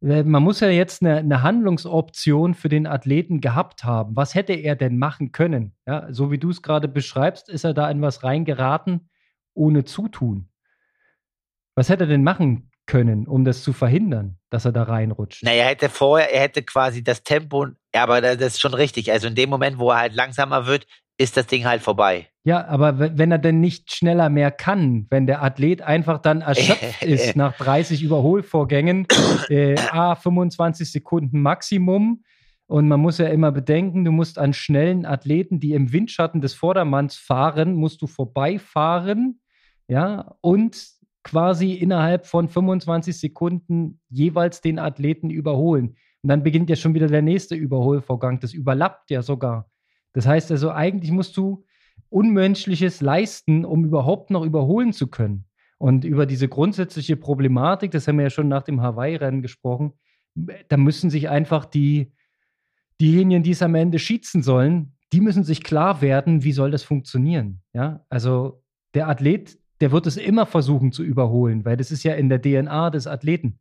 [0.00, 4.14] man muss ja jetzt eine, eine, Handlungsoption für den Athleten gehabt haben.
[4.14, 5.74] Was hätte er denn machen können?
[5.86, 9.10] Ja, so wie du es gerade beschreibst, ist er da in was reingeraten
[9.54, 10.48] ohne Zutun.
[11.74, 15.42] Was hätte er denn machen können, um das zu verhindern, dass er da reinrutscht?
[15.42, 19.10] Naja, er hätte vorher, er hätte quasi das Tempo, aber das ist schon richtig.
[19.10, 20.86] Also in dem Moment, wo er halt langsamer wird,
[21.18, 22.28] ist das Ding halt vorbei.
[22.44, 27.02] Ja, aber wenn er denn nicht schneller mehr kann, wenn der Athlet einfach dann erschöpft
[27.02, 29.06] ist nach 30 Überholvorgängen,
[29.50, 32.22] äh, A, 25 Sekunden Maximum.
[32.66, 36.54] Und man muss ja immer bedenken, du musst an schnellen Athleten, die im Windschatten des
[36.54, 39.40] Vordermanns fahren, musst du vorbeifahren,
[39.88, 40.78] ja, und
[41.24, 45.96] quasi innerhalb von 25 Sekunden jeweils den Athleten überholen.
[46.22, 48.40] Und dann beginnt ja schon wieder der nächste Überholvorgang.
[48.40, 49.70] Das überlappt ja sogar.
[50.18, 51.64] Das heißt also, eigentlich musst du
[52.10, 55.44] Unmenschliches leisten, um überhaupt noch überholen zu können.
[55.78, 59.92] Und über diese grundsätzliche Problematik, das haben wir ja schon nach dem Hawaii-Rennen gesprochen,
[60.34, 62.10] da müssen sich einfach die,
[63.00, 66.82] diejenigen, die es am Ende schießen sollen, die müssen sich klar werden, wie soll das
[66.82, 67.62] funktionieren.
[67.72, 72.14] Ja, also der Athlet, der wird es immer versuchen zu überholen, weil das ist ja
[72.14, 73.60] in der DNA des Athleten.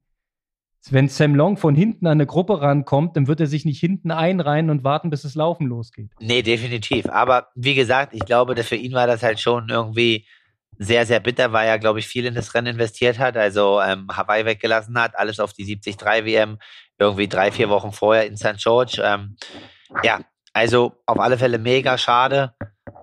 [0.90, 4.12] Wenn Sam Long von hinten an eine Gruppe rankommt, dann wird er sich nicht hinten
[4.12, 6.12] einreihen und warten, bis das Laufen losgeht.
[6.20, 7.10] Nee, definitiv.
[7.10, 10.26] Aber wie gesagt, ich glaube, dass für ihn war das halt schon irgendwie
[10.80, 13.36] sehr, sehr bitter, weil er, glaube ich, viel in das Rennen investiert hat.
[13.36, 16.60] Also ähm, Hawaii weggelassen hat, alles auf die 73 WM,
[17.00, 18.58] irgendwie drei, vier Wochen vorher in St.
[18.58, 19.02] George.
[19.04, 19.36] Ähm,
[20.04, 20.22] ja,
[20.54, 22.54] also auf alle Fälle mega schade.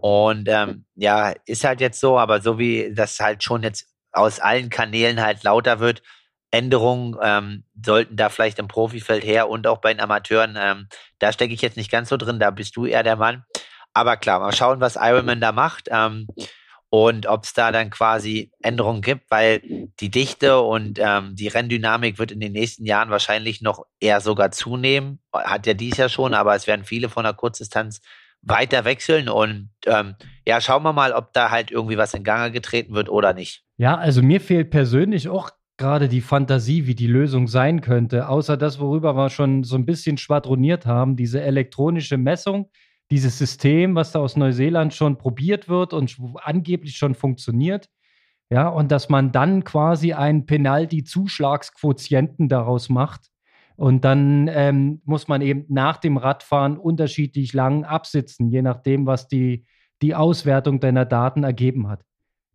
[0.00, 4.38] Und ähm, ja, ist halt jetzt so, aber so wie das halt schon jetzt aus
[4.38, 6.02] allen Kanälen halt lauter wird,
[6.54, 10.56] Änderungen ähm, sollten da vielleicht im Profifeld her und auch bei den Amateuren.
[10.56, 10.86] Ähm,
[11.18, 13.44] da stecke ich jetzt nicht ganz so drin, da bist du eher der Mann.
[13.92, 16.28] Aber klar, mal schauen, was Ironman da macht ähm,
[16.90, 19.62] und ob es da dann quasi Änderungen gibt, weil
[19.98, 24.52] die Dichte und ähm, die Renndynamik wird in den nächsten Jahren wahrscheinlich noch eher sogar
[24.52, 25.18] zunehmen.
[25.32, 28.00] Hat ja dies ja schon, aber es werden viele von der Kurzdistanz
[28.42, 30.14] weiter wechseln und ähm,
[30.46, 33.64] ja, schauen wir mal, ob da halt irgendwie was in Gange getreten wird oder nicht.
[33.76, 38.56] Ja, also mir fehlt persönlich auch gerade die Fantasie, wie die Lösung sein könnte, außer
[38.56, 42.70] das, worüber wir schon so ein bisschen schwadroniert haben, diese elektronische Messung,
[43.10, 47.88] dieses System, was da aus Neuseeland schon probiert wird und angeblich schon funktioniert.
[48.50, 53.30] Ja, und dass man dann quasi einen Penalty-Zuschlagsquotienten daraus macht.
[53.76, 59.26] Und dann ähm, muss man eben nach dem Radfahren unterschiedlich lang absitzen, je nachdem, was
[59.26, 59.66] die,
[60.02, 62.04] die Auswertung deiner Daten ergeben hat.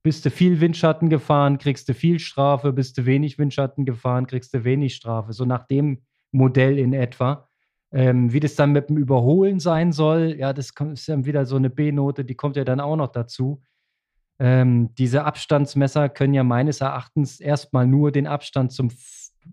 [0.02, 2.72] Bist du viel Windschatten gefahren, kriegst du viel Strafe.
[2.72, 5.34] Bist du wenig Windschatten gefahren, kriegst du wenig Strafe.
[5.34, 7.50] So nach dem Modell in etwa.
[7.92, 11.56] Ähm, wie das dann mit dem Überholen sein soll, ja, das ist dann wieder so
[11.56, 13.64] eine B-Note, die kommt ja dann auch noch dazu.
[14.38, 18.90] Ähm, diese Abstandsmesser können ja meines Erachtens erstmal nur den Abstand zum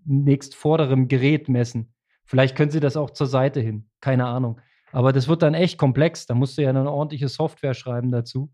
[0.04, 1.94] nächstvorderen Gerät messen.
[2.24, 4.60] Vielleicht können sie das auch zur Seite hin, keine Ahnung.
[4.92, 6.26] Aber das wird dann echt komplex.
[6.26, 8.52] Da musst du ja eine ordentliche Software schreiben dazu.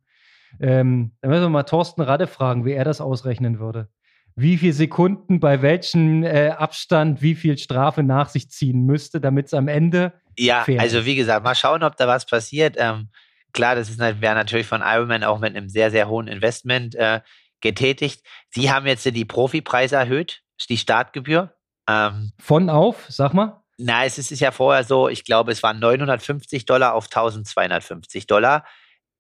[0.61, 3.89] Ähm, dann müssen wir mal Thorsten Radde fragen, wie er das ausrechnen würde.
[4.35, 9.47] Wie viele Sekunden bei welchem äh, Abstand wie viel Strafe nach sich ziehen müsste, damit
[9.47, 10.13] es am Ende.
[10.39, 12.77] Ja, also wie gesagt, mal schauen, ob da was passiert.
[12.79, 13.11] Ähm,
[13.53, 17.21] klar, das wäre natürlich von Ironman auch mit einem sehr, sehr hohen Investment äh,
[17.61, 18.25] getätigt.
[18.51, 21.55] Sie haben jetzt die Profipreise erhöht, die Startgebühr.
[21.89, 23.63] Ähm, von auf, sag mal.
[23.79, 28.65] Na, es ist ja vorher so, ich glaube, es waren 950 Dollar auf 1250 Dollar.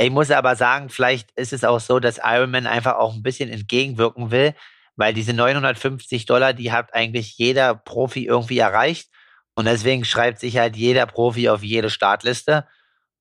[0.03, 3.48] Ich muss aber sagen, vielleicht ist es auch so, dass Ironman einfach auch ein bisschen
[3.48, 4.55] entgegenwirken will,
[4.96, 9.11] weil diese 950 Dollar, die hat eigentlich jeder Profi irgendwie erreicht.
[9.55, 12.67] Und deswegen schreibt sich halt jeder Profi auf jede Startliste.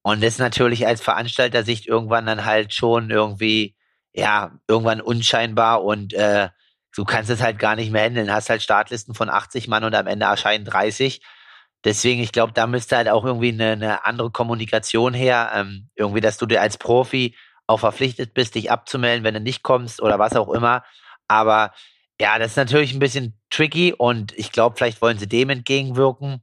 [0.02, 3.76] Und das ist natürlich als Veranstalter-Sicht irgendwann dann halt schon irgendwie,
[4.14, 6.50] ja, irgendwann unscheinbar und äh,
[6.96, 8.34] du kannst es halt gar nicht mehr handeln.
[8.34, 11.22] Hast halt Startlisten von 80 Mann und am Ende erscheinen 30.
[11.84, 15.52] Deswegen, ich glaube, da müsste halt auch irgendwie eine, eine andere Kommunikation her.
[15.54, 17.36] Ähm, irgendwie, dass du dir als Profi
[17.68, 20.84] auch verpflichtet bist, dich abzumelden, wenn du nicht kommst oder was auch immer.
[21.28, 21.74] Aber
[22.20, 26.42] ja, das ist natürlich ein bisschen tricky und ich glaube, vielleicht wollen sie dem entgegenwirken.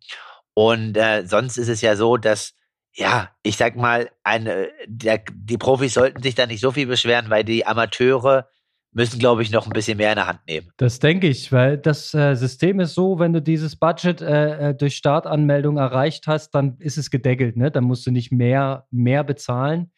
[0.54, 2.54] Und äh, sonst ist es ja so, dass
[2.98, 7.30] ja, ich sag mal, eine, der, die Profis sollten sich da nicht so viel beschweren,
[7.30, 8.48] weil die Amateure
[8.92, 10.70] müssen, glaube ich, noch ein bisschen mehr in der Hand nehmen.
[10.76, 14.74] Das denke ich, weil das äh, System ist so, wenn du dieses Budget äh, äh
[14.74, 17.70] durch Startanmeldung erreicht hast, dann ist es gedeckelt, ne?
[17.70, 19.92] Dann musst du nicht mehr, mehr bezahlen.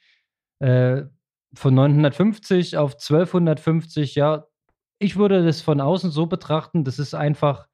[0.59, 1.03] Äh,
[1.55, 4.47] von 950 auf 1250, ja,
[4.99, 7.67] ich würde das von außen so betrachten, das ist einfach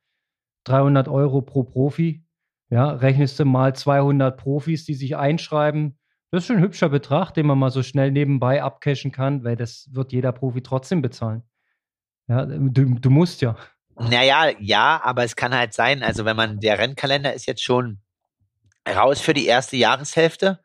[0.64, 2.24] 300 Euro pro Profi.
[2.70, 5.98] Ja, rechnest du mal 200 Profis, die sich einschreiben.
[6.36, 9.56] Das ist schon ein hübscher Betrag, den man mal so schnell nebenbei abcashen kann, weil
[9.56, 11.42] das wird jeder Profi trotzdem bezahlen.
[12.28, 13.56] Ja, du, du musst ja.
[13.98, 18.02] Naja, ja, aber es kann halt sein, also wenn man, der Rennkalender ist jetzt schon
[18.86, 20.60] raus für die erste Jahreshälfte.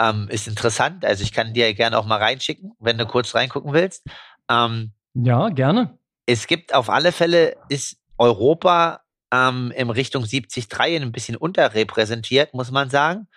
[0.00, 1.04] Ähm, ist interessant.
[1.04, 4.04] Also ich kann dir gerne auch mal reinschicken, wenn du kurz reingucken willst.
[4.50, 5.96] Ähm, ja, gerne.
[6.26, 9.02] Es gibt auf alle Fälle, ist Europa
[9.32, 13.28] ähm, in Richtung 73 ein bisschen unterrepräsentiert, muss man sagen.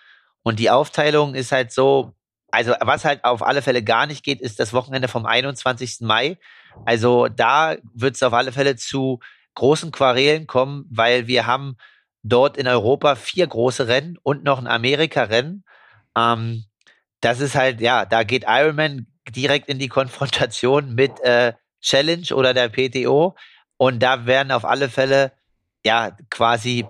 [0.48, 2.14] Und die Aufteilung ist halt so,
[2.50, 5.98] also was halt auf alle Fälle gar nicht geht, ist das Wochenende vom 21.
[6.00, 6.38] Mai.
[6.86, 9.20] Also da wird es auf alle Fälle zu
[9.56, 11.76] großen Querelen kommen, weil wir haben
[12.22, 15.64] dort in Europa vier große Rennen und noch ein Amerika-Rennen.
[16.16, 16.64] Ähm,
[17.20, 22.54] das ist halt, ja, da geht Ironman direkt in die Konfrontation mit äh, Challenge oder
[22.54, 23.36] der PTO.
[23.76, 25.32] Und da werden auf alle Fälle
[25.84, 26.86] ja quasi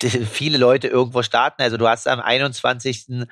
[0.00, 1.62] viele Leute irgendwo starten.
[1.62, 3.26] Also du hast am 21.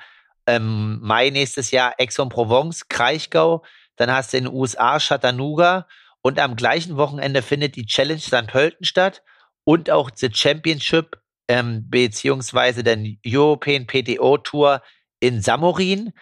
[0.47, 3.63] Ähm, Mai nächstes Jahr Aix-en-Provence, Kraichgau,
[3.97, 5.85] dann hast du in den USA Chattanooga
[6.21, 8.47] und am gleichen Wochenende findet die Challenge St.
[8.47, 9.21] Pölten statt
[9.63, 14.81] und auch die Championship ähm, beziehungsweise der European PTO Tour
[15.19, 16.13] in Samorin.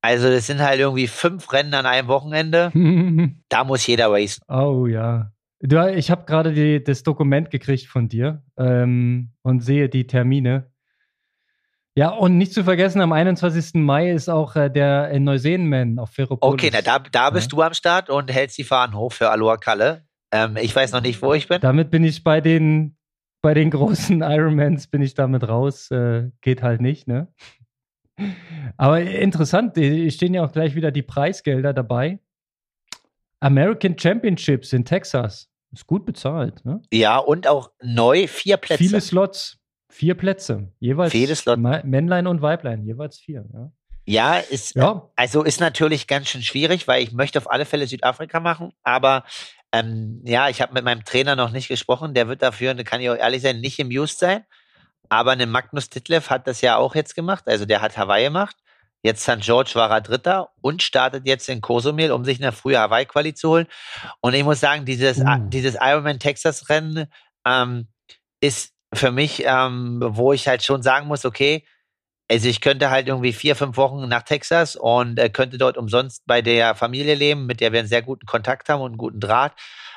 [0.00, 2.72] Also das sind halt irgendwie fünf Rennen an einem Wochenende.
[3.48, 4.42] da muss jeder racen.
[4.48, 5.32] Oh ja.
[5.66, 10.70] Du, ich habe gerade das Dokument gekriegt von dir ähm, und sehe die Termine.
[11.96, 13.74] Ja, und nicht zu vergessen, am 21.
[13.74, 16.52] Mai ist auch äh, der äh, Neuseenman auf Ferropolis.
[16.52, 17.56] Okay, na, da, da bist ja.
[17.56, 20.06] du am Start und hältst die Fahnen hoch für Aloha Kalle.
[20.30, 21.60] Ähm, ich weiß noch nicht, wo ich bin.
[21.60, 22.96] Damit bin ich bei den,
[23.40, 25.90] bei den großen Ironmans bin ich damit raus.
[25.90, 27.28] Äh, geht halt nicht, ne?
[28.76, 32.20] Aber interessant, stehen ja auch gleich wieder die Preisgelder dabei.
[33.40, 35.50] American Championships in Texas.
[35.72, 36.64] Ist gut bezahlt.
[36.64, 36.80] Ne?
[36.92, 38.82] Ja, und auch neu vier Plätze.
[38.82, 39.58] Viele Slots,
[39.90, 40.72] vier Plätze.
[40.78, 41.58] Jeweils Viele Slot.
[41.58, 43.44] Männlein und Weiblein, jeweils vier.
[43.52, 43.70] Ja,
[44.08, 45.10] ja, ist, ja.
[45.16, 49.24] also ist natürlich ganz schön schwierig, weil ich möchte auf alle Fälle Südafrika machen, aber
[49.72, 52.14] ähm, ja, ich habe mit meinem Trainer noch nicht gesprochen.
[52.14, 54.44] Der wird dafür, da kann ich auch ehrlich sein, nicht amused sein.
[55.08, 57.44] Aber eine Magnus Ditlev hat das ja auch jetzt gemacht.
[57.46, 58.56] Also der hat Hawaii gemacht.
[59.06, 59.40] Jetzt St.
[59.40, 63.50] George war er Dritter und startet jetzt in Cozumel, um sich eine frühe Hawaii-Quali zu
[63.50, 63.66] holen.
[64.20, 65.36] Und ich muss sagen, dieses, uh.
[65.46, 67.06] dieses Ironman Texas-Rennen
[67.46, 67.86] ähm,
[68.40, 71.64] ist für mich, ähm, wo ich halt schon sagen muss, okay,
[72.28, 76.24] also ich könnte halt irgendwie vier, fünf Wochen nach Texas und äh, könnte dort umsonst
[76.26, 79.20] bei der Familie leben, mit der wir einen sehr guten Kontakt haben und einen guten
[79.20, 79.52] Draht.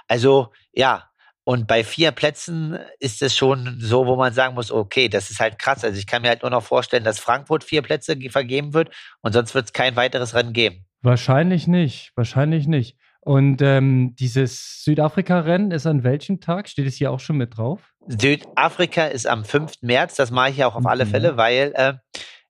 [0.07, 1.08] Also ja,
[1.49, 5.39] und bei vier Plätzen ist es schon so, wo man sagen muss, okay, das ist
[5.39, 5.83] halt krass.
[5.83, 8.91] Also ich kann mir halt nur noch vorstellen, dass Frankfurt vier Plätze vergeben wird
[9.21, 10.85] und sonst wird es kein weiteres Rennen geben.
[11.01, 12.97] Wahrscheinlich nicht, wahrscheinlich nicht.
[13.21, 16.69] Und ähm, dieses Südafrika-Rennen ist an welchem Tag?
[16.69, 17.95] Steht es hier auch schon mit drauf?
[18.05, 19.81] Südafrika ist am 5.
[19.81, 21.93] März, das mache ich ja auch auf alle Fälle, weil äh,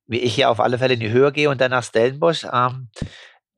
[0.07, 2.45] wie ich hier auf alle Fälle in die Höhe gehe und dann nach Stellenbosch.
[2.51, 2.89] Ähm,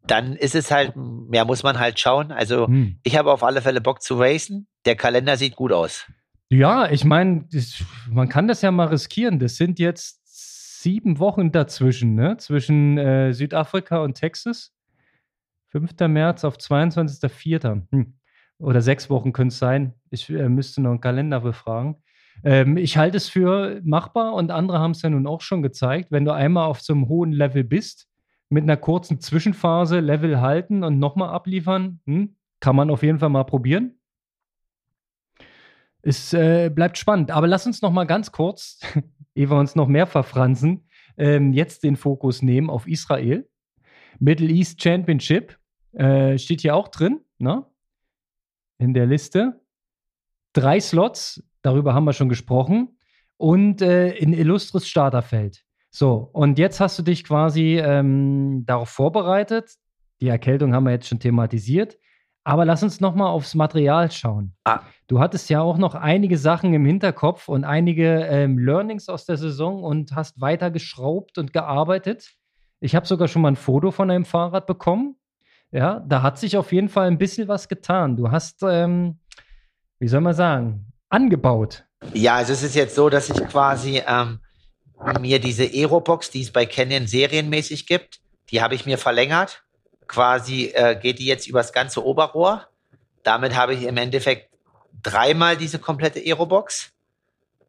[0.07, 0.93] dann ist es halt,
[1.31, 2.31] ja, muss man halt schauen.
[2.31, 2.97] Also hm.
[3.03, 4.67] ich habe auf alle Fälle Bock zu racen.
[4.85, 6.05] Der Kalender sieht gut aus.
[6.49, 7.47] Ja, ich meine,
[8.09, 9.39] man kann das ja mal riskieren.
[9.39, 10.21] Das sind jetzt
[10.81, 12.37] sieben Wochen dazwischen, ne?
[12.37, 14.73] Zwischen äh, Südafrika und Texas.
[15.69, 15.91] 5.
[16.07, 17.83] März auf 22.04.
[17.91, 18.13] Hm.
[18.57, 19.93] Oder sechs Wochen können es sein.
[20.09, 21.95] Ich äh, müsste noch einen Kalender befragen.
[22.43, 26.11] Ähm, ich halte es für machbar und andere haben es ja nun auch schon gezeigt.
[26.11, 28.07] Wenn du einmal auf so einem hohen Level bist,
[28.51, 33.29] mit einer kurzen Zwischenphase Level halten und nochmal abliefern, hm, kann man auf jeden Fall
[33.29, 33.97] mal probieren.
[36.01, 37.31] Es äh, bleibt spannend.
[37.31, 38.81] Aber lass uns noch mal ganz kurz,
[39.35, 40.87] ehe wir uns noch mehr verfransen,
[41.17, 43.49] ähm, jetzt den Fokus nehmen auf Israel.
[44.19, 45.57] Middle East Championship
[45.93, 47.65] äh, steht hier auch drin, ne?
[48.77, 49.61] In der Liste.
[50.51, 52.97] Drei Slots, darüber haben wir schon gesprochen.
[53.37, 55.63] Und äh, ein illustres Starterfeld.
[55.93, 59.75] So, und jetzt hast du dich quasi ähm, darauf vorbereitet.
[60.21, 61.97] Die Erkältung haben wir jetzt schon thematisiert.
[62.43, 64.55] Aber lass uns noch mal aufs Material schauen.
[64.63, 64.79] Ah.
[65.07, 69.37] Du hattest ja auch noch einige Sachen im Hinterkopf und einige ähm, Learnings aus der
[69.37, 72.31] Saison und hast weiter geschraubt und gearbeitet.
[72.79, 75.17] Ich habe sogar schon mal ein Foto von deinem Fahrrad bekommen.
[75.71, 78.15] Ja, da hat sich auf jeden Fall ein bisschen was getan.
[78.17, 79.19] Du hast, ähm,
[79.99, 81.85] wie soll man sagen, angebaut.
[82.13, 84.39] Ja, also es ist jetzt so, dass ich quasi ähm,
[85.19, 89.63] mir diese Aerobox, die es bei Canyon serienmäßig gibt, die habe ich mir verlängert.
[90.07, 92.67] Quasi äh, geht die jetzt übers ganze Oberrohr.
[93.23, 94.49] Damit habe ich im Endeffekt
[95.01, 96.91] dreimal diese komplette Aerobox.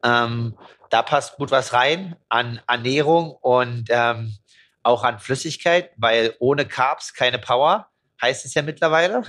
[0.03, 0.57] Ähm,
[0.89, 4.35] da passt gut was rein an Ernährung und ähm,
[4.83, 7.87] auch an Flüssigkeit, weil ohne Carbs keine Power,
[8.21, 9.23] heißt es ja mittlerweile.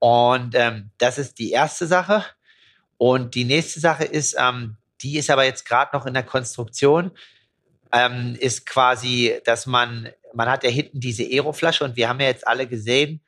[0.00, 2.24] Und ähm, das ist die erste Sache.
[2.96, 7.12] Und die nächste Sache ist, ähm, die ist aber jetzt gerade noch in der Konstruktion,
[7.92, 12.26] ähm, ist quasi, dass man, man hat ja hinten diese Aeroflasche und wir haben ja
[12.26, 13.20] jetzt alle gesehen,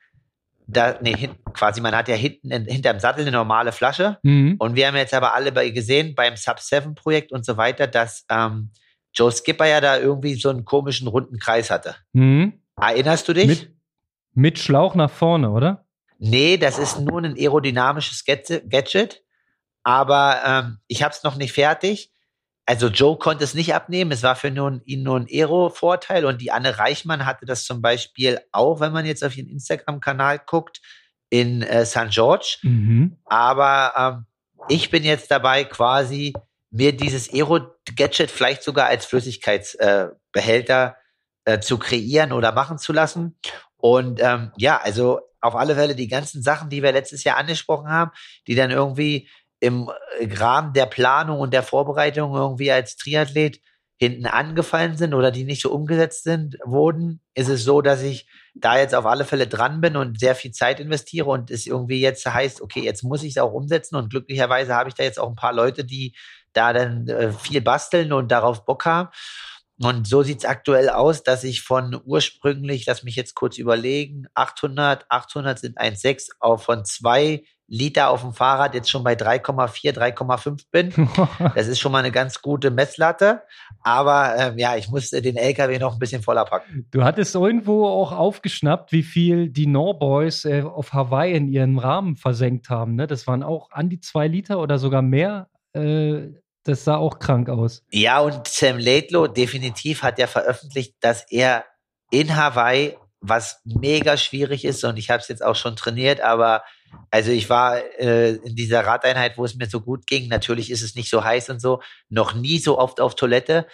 [0.69, 4.17] da, nee, hinten, quasi, man hat ja hinten in, hinterm Sattel eine normale Flasche.
[4.23, 4.55] Mhm.
[4.59, 8.71] Und wir haben jetzt aber alle bei, gesehen beim Sub-7-Projekt und so weiter, dass ähm,
[9.13, 11.95] Joe Skipper ja da irgendwie so einen komischen runden Kreis hatte.
[12.11, 12.59] Mhm.
[12.75, 13.47] Erinnerst du dich?
[13.47, 13.71] Mit,
[14.33, 15.85] mit Schlauch nach vorne, oder?
[16.19, 19.23] Nee, das ist nur ein aerodynamisches Gadget.
[19.87, 22.11] Aber ähm, ich habe es noch nicht fertig.
[22.65, 24.11] Also Joe konnte es nicht abnehmen.
[24.11, 26.25] Es war für nun, ihn nur ein Aero-Vorteil.
[26.25, 30.41] Und die Anne Reichmann hatte das zum Beispiel auch, wenn man jetzt auf ihren Instagram-Kanal
[30.45, 30.81] guckt,
[31.29, 32.09] in äh, St.
[32.09, 32.57] George.
[32.63, 33.15] Mhm.
[33.23, 34.25] Aber ähm,
[34.67, 36.33] ich bin jetzt dabei, quasi
[36.69, 40.97] mir dieses Aero-Gadget vielleicht sogar als Flüssigkeitsbehälter
[41.45, 43.39] äh, äh, zu kreieren oder machen zu lassen.
[43.77, 47.87] Und ähm, ja, also auf alle Fälle die ganzen Sachen, die wir letztes Jahr angesprochen
[47.87, 48.11] haben,
[48.47, 49.29] die dann irgendwie
[49.59, 49.89] im
[50.21, 53.59] Rahmen der Planung und der Vorbereitung irgendwie als Triathlet
[53.99, 58.27] hinten angefallen sind oder die nicht so umgesetzt sind, wurden, ist es so, dass ich
[58.53, 61.99] da jetzt auf alle Fälle dran bin und sehr viel Zeit investiere und es irgendwie
[61.99, 65.19] jetzt heißt, okay, jetzt muss ich es auch umsetzen und glücklicherweise habe ich da jetzt
[65.19, 66.15] auch ein paar Leute, die
[66.53, 69.09] da dann äh, viel basteln und darauf Bock haben.
[69.81, 74.25] Und so sieht es aktuell aus, dass ich von ursprünglich, lass mich jetzt kurz überlegen,
[74.33, 79.93] 800, 800 sind 1,6 auf von zwei Liter auf dem Fahrrad jetzt schon bei 3,4,
[79.93, 80.93] 3,5 bin.
[81.55, 83.43] Das ist schon mal eine ganz gute Messlatte.
[83.81, 86.87] Aber ähm, ja, ich musste den LKW noch ein bisschen voller packen.
[86.91, 92.15] Du hattest irgendwo auch aufgeschnappt, wie viel die Norboys äh, auf Hawaii in ihrem Rahmen
[92.15, 92.95] versenkt haben.
[92.95, 93.05] Ne?
[93.05, 95.49] Das waren auch an die zwei Liter oder sogar mehr.
[95.73, 96.29] Äh,
[96.67, 97.83] das sah auch krank aus.
[97.91, 101.65] Ja, und Sam Laidlow definitiv hat ja veröffentlicht, dass er
[102.11, 106.63] in Hawaii, was mega schwierig ist, und ich habe es jetzt auch schon trainiert, aber
[107.11, 110.27] also ich war äh, in dieser Radeinheit, wo es mir so gut ging.
[110.27, 111.81] Natürlich ist es nicht so heiß und so.
[112.09, 113.67] Noch nie so oft auf Toilette.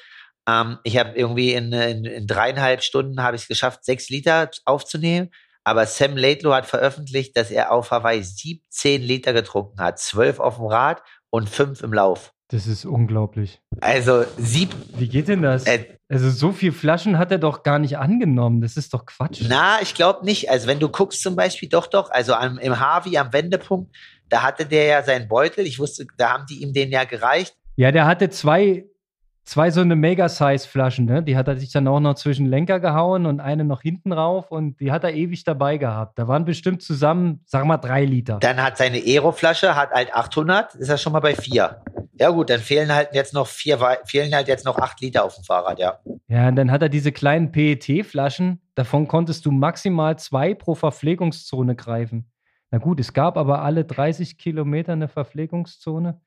[0.47, 4.49] Ähm, ich habe irgendwie in, in, in, dreieinhalb Stunden habe ich es geschafft, sechs Liter
[4.65, 5.29] aufzunehmen.
[5.63, 9.99] Aber Sam Laidlow hat veröffentlicht, dass er auf Hawaii 17 Liter getrunken hat.
[9.99, 12.33] Zwölf auf dem Rad und fünf im Lauf.
[12.53, 13.63] Das ist unglaublich.
[13.81, 14.75] Also sieb.
[14.95, 15.65] Wie geht denn das?
[15.65, 18.61] Äh, also so viel Flaschen hat er doch gar nicht angenommen.
[18.61, 19.41] Das ist doch Quatsch.
[19.49, 20.51] Na, ich glaube nicht.
[20.51, 22.11] Also wenn du guckst zum Beispiel, doch, doch.
[22.11, 23.95] Also am, im Harvey am Wendepunkt,
[24.29, 25.65] da hatte der ja seinen Beutel.
[25.65, 27.55] Ich wusste, da haben die ihm den ja gereicht.
[27.75, 28.85] Ja, der hatte zwei
[29.43, 31.23] zwei so eine Mega-Size-Flaschen, ne?
[31.23, 34.51] Die hat er sich dann auch noch zwischen Lenker gehauen und eine noch hinten rauf
[34.51, 36.17] und die hat er ewig dabei gehabt.
[36.17, 38.39] Da waren bestimmt zusammen, sag mal, drei Liter.
[38.39, 41.81] Dann hat seine Aero-Flasche, hat halt 800, ist er schon mal bei vier.
[42.19, 45.35] Ja gut, dann fehlen halt jetzt noch vier, fehlen halt jetzt noch acht Liter auf
[45.35, 45.99] dem Fahrrad, ja.
[46.27, 51.75] Ja, und dann hat er diese kleinen PET-Flaschen, davon konntest du maximal zwei pro Verpflegungszone
[51.75, 52.29] greifen.
[52.71, 56.21] Na gut, es gab aber alle 30 Kilometer eine Verpflegungszone.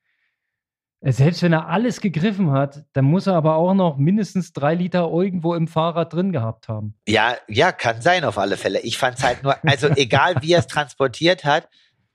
[1.03, 5.11] Selbst wenn er alles gegriffen hat, dann muss er aber auch noch mindestens drei Liter
[5.11, 6.95] irgendwo im Fahrrad drin gehabt haben.
[7.07, 8.81] Ja, ja, kann sein auf alle Fälle.
[8.81, 11.69] Ich fand es halt nur, also egal wie er es transportiert hat,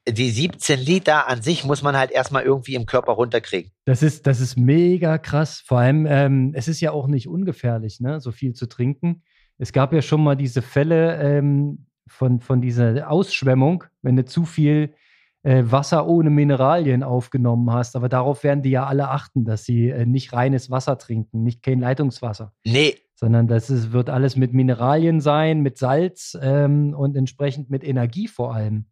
[0.07, 3.71] die 17 Liter an sich muss man halt erstmal irgendwie im Körper runterkriegen.
[3.85, 5.61] Das ist, das ist mega krass.
[5.65, 9.21] Vor allem, ähm, es ist ja auch nicht ungefährlich, ne, so viel zu trinken.
[9.59, 14.45] Es gab ja schon mal diese Fälle ähm, von, von dieser Ausschwemmung, wenn du zu
[14.45, 14.95] viel
[15.43, 17.95] äh, Wasser ohne Mineralien aufgenommen hast.
[17.95, 21.63] Aber darauf werden die ja alle achten, dass sie äh, nicht reines Wasser trinken, nicht
[21.63, 22.53] kein Leitungswasser.
[22.63, 22.97] Nee.
[23.15, 28.27] Sondern das ist, wird alles mit Mineralien sein, mit Salz ähm, und entsprechend mit Energie
[28.27, 28.85] vor allem.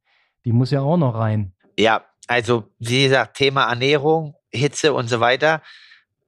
[0.45, 1.53] Die muss ja auch noch rein.
[1.77, 5.61] Ja, also wie gesagt, Thema Ernährung, Hitze und so weiter.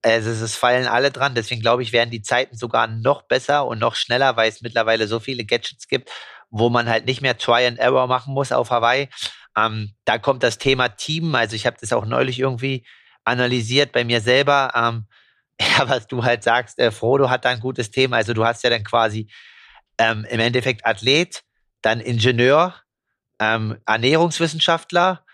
[0.04, 1.36] Also es fallen alle dran.
[1.36, 5.08] Deswegen glaube ich, werden die Zeiten sogar noch besser und noch schneller, weil es mittlerweile
[5.08, 6.10] so viele Gadgets gibt,
[6.50, 9.10] wo man halt nicht mehr Try and Error machen muss auf Hawaii,
[9.58, 11.36] ähm, da kommt das Thema Team.
[11.36, 12.86] Also ich habe das auch neulich irgendwie
[13.24, 14.72] analysiert bei mir selber.
[14.76, 15.06] Ähm,
[15.62, 18.18] ja, was du halt sagst, äh, Frodo hat da ein gutes Thema.
[18.18, 19.30] Also du hast ja dann quasi
[19.98, 21.44] ähm, im Endeffekt Athlet,
[21.82, 22.76] dann Ingenieur,
[23.40, 25.26] ähm, Ernährungswissenschaftler,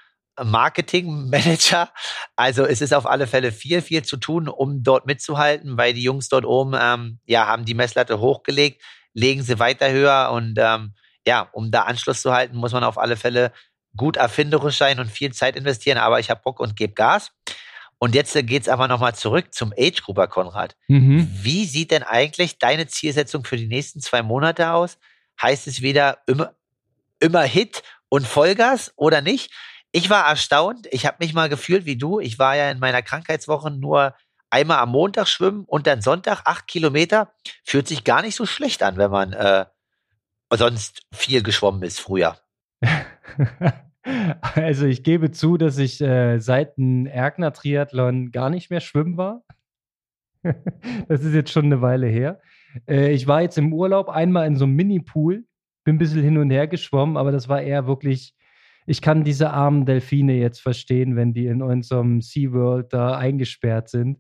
[0.44, 1.90] Marketingmanager.
[2.36, 6.04] Also es ist auf alle Fälle viel, viel zu tun, um dort mitzuhalten, weil die
[6.04, 10.94] Jungs dort oben ähm, ja haben die Messlatte hochgelegt, legen sie weiter höher und ähm,
[11.26, 13.52] ja, um da Anschluss zu halten, muss man auf alle Fälle
[13.98, 17.32] gut erfinderisch sein und viel Zeit investieren, aber ich habe Bock und gebe Gas.
[18.00, 20.76] Und jetzt geht es aber nochmal zurück zum Age Grouper, Konrad.
[20.88, 21.30] Mhm.
[21.34, 25.00] Wie sieht denn eigentlich deine Zielsetzung für die nächsten zwei Monate aus?
[25.42, 26.54] Heißt es wieder immer,
[27.20, 29.52] immer Hit und Vollgas oder nicht?
[29.92, 30.88] Ich war erstaunt.
[30.92, 32.20] Ich habe mich mal gefühlt wie du.
[32.20, 34.16] Ich war ja in meiner Krankheitswoche nur
[34.50, 37.34] einmal am Montag schwimmen und dann Sonntag acht Kilometer.
[37.64, 39.66] Fühlt sich gar nicht so schlecht an, wenn man äh,
[40.52, 42.40] sonst viel geschwommen ist früher.
[44.56, 49.18] Also ich gebe zu, dass ich äh, seit dem Erkner Triathlon gar nicht mehr schwimmen
[49.18, 49.44] war.
[51.08, 52.40] das ist jetzt schon eine Weile her.
[52.88, 55.46] Äh, ich war jetzt im Urlaub einmal in so einem Mini-Pool,
[55.84, 58.34] bin ein bisschen hin und her geschwommen, aber das war eher wirklich,
[58.86, 64.20] ich kann diese armen Delfine jetzt verstehen, wenn die in unserem SeaWorld da eingesperrt sind.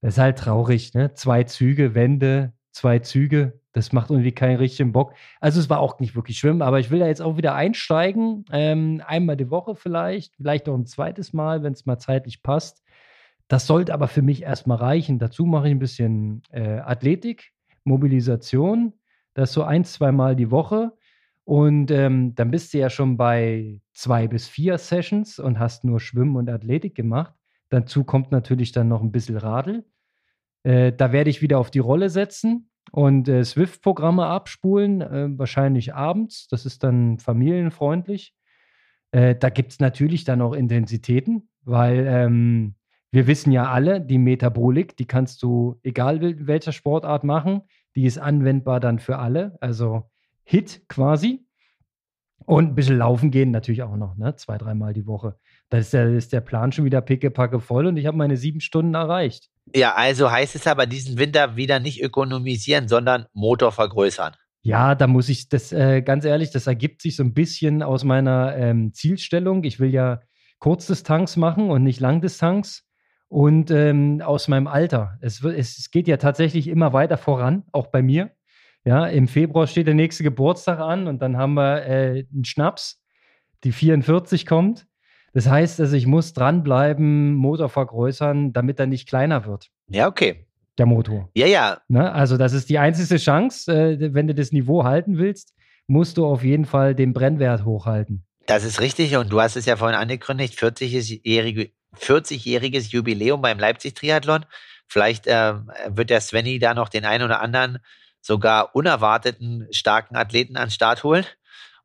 [0.00, 1.14] Das ist halt traurig, ne?
[1.14, 3.60] Zwei Züge, Wände, zwei Züge.
[3.78, 5.14] Das macht irgendwie keinen richtigen Bock.
[5.40, 8.44] Also es war auch nicht wirklich schwimmen, aber ich will da jetzt auch wieder einsteigen.
[8.50, 12.82] Ähm, einmal die Woche vielleicht, vielleicht auch ein zweites Mal, wenn es mal zeitlich passt.
[13.46, 15.20] Das sollte aber für mich erstmal reichen.
[15.20, 17.52] Dazu mache ich ein bisschen äh, Athletik,
[17.84, 18.94] Mobilisation.
[19.34, 20.92] Das so ein, zwei Mal die Woche.
[21.44, 26.00] Und ähm, dann bist du ja schon bei zwei bis vier Sessions und hast nur
[26.00, 27.32] Schwimmen und Athletik gemacht.
[27.68, 29.84] Dazu kommt natürlich dann noch ein bisschen Radl.
[30.64, 35.94] Äh, da werde ich wieder auf die Rolle setzen und äh, Swift-Programme abspulen, äh, wahrscheinlich
[35.94, 36.48] abends.
[36.48, 38.34] Das ist dann familienfreundlich.
[39.10, 42.74] Äh, da gibt es natürlich dann auch Intensitäten, weil ähm,
[43.10, 47.62] wir wissen ja alle, die Metabolik, die kannst du, egal welcher Sportart machen,
[47.96, 49.56] die ist anwendbar dann für alle.
[49.60, 50.10] Also
[50.44, 51.46] Hit quasi.
[52.44, 54.36] Und ein bisschen laufen gehen natürlich auch noch, ne?
[54.36, 55.38] zwei, dreimal die Woche.
[55.70, 58.60] Da ist der, ist der Plan schon wieder pickepacke voll und ich habe meine sieben
[58.60, 59.50] Stunden erreicht.
[59.74, 64.34] Ja, also heißt es aber diesen Winter wieder nicht ökonomisieren, sondern Motor vergrößern.
[64.62, 68.04] Ja, da muss ich das äh, ganz ehrlich, das ergibt sich so ein bisschen aus
[68.04, 69.64] meiner ähm, Zielstellung.
[69.64, 70.20] Ich will ja
[70.58, 72.84] Kurzdistanz machen und nicht Langdistanz.
[73.28, 75.18] Und ähm, aus meinem Alter.
[75.20, 78.30] Es, es geht ja tatsächlich immer weiter voran, auch bei mir.
[78.84, 83.02] Ja, im Februar steht der nächste Geburtstag an und dann haben wir äh, einen Schnaps,
[83.64, 84.86] die 44 kommt.
[85.38, 89.70] Das heißt, also ich muss dranbleiben, Motor vergrößern, damit er nicht kleiner wird.
[89.88, 90.48] Ja, okay.
[90.78, 91.30] Der Motor.
[91.32, 91.78] Ja, ja.
[91.86, 92.10] Ne?
[92.12, 95.54] Also das ist die einzige Chance, äh, wenn du das Niveau halten willst,
[95.86, 98.24] musst du auf jeden Fall den Brennwert hochhalten.
[98.46, 104.44] Das ist richtig und du hast es ja vorhin angekündigt, 40-jährige 40-jähriges Jubiläum beim Leipzig-Triathlon.
[104.88, 105.54] Vielleicht äh,
[105.86, 107.78] wird der Svenny da noch den einen oder anderen
[108.20, 111.26] sogar unerwarteten starken Athleten an den Start holen.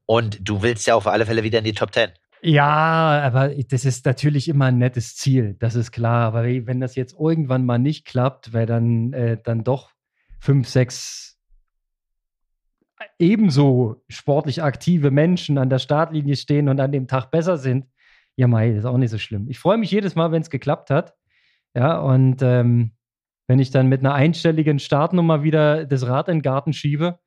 [0.08, 2.14] Und du willst ja auf alle Fälle wieder in die Top 10.
[2.46, 6.26] Ja, aber das ist natürlich immer ein nettes Ziel, das ist klar.
[6.26, 9.92] Aber wenn das jetzt irgendwann mal nicht klappt, weil dann, äh, dann doch
[10.42, 11.40] fünf, sechs
[13.18, 17.86] ebenso sportlich aktive Menschen an der Startlinie stehen und an dem Tag besser sind,
[18.36, 19.48] ja, Mai, ist auch nicht so schlimm.
[19.50, 21.14] Ich freue mich jedes Mal, wenn es geklappt hat.
[21.74, 22.92] Ja, und ähm,
[23.48, 27.20] wenn ich dann mit einer einstelligen Startnummer wieder das Rad in den Garten schiebe,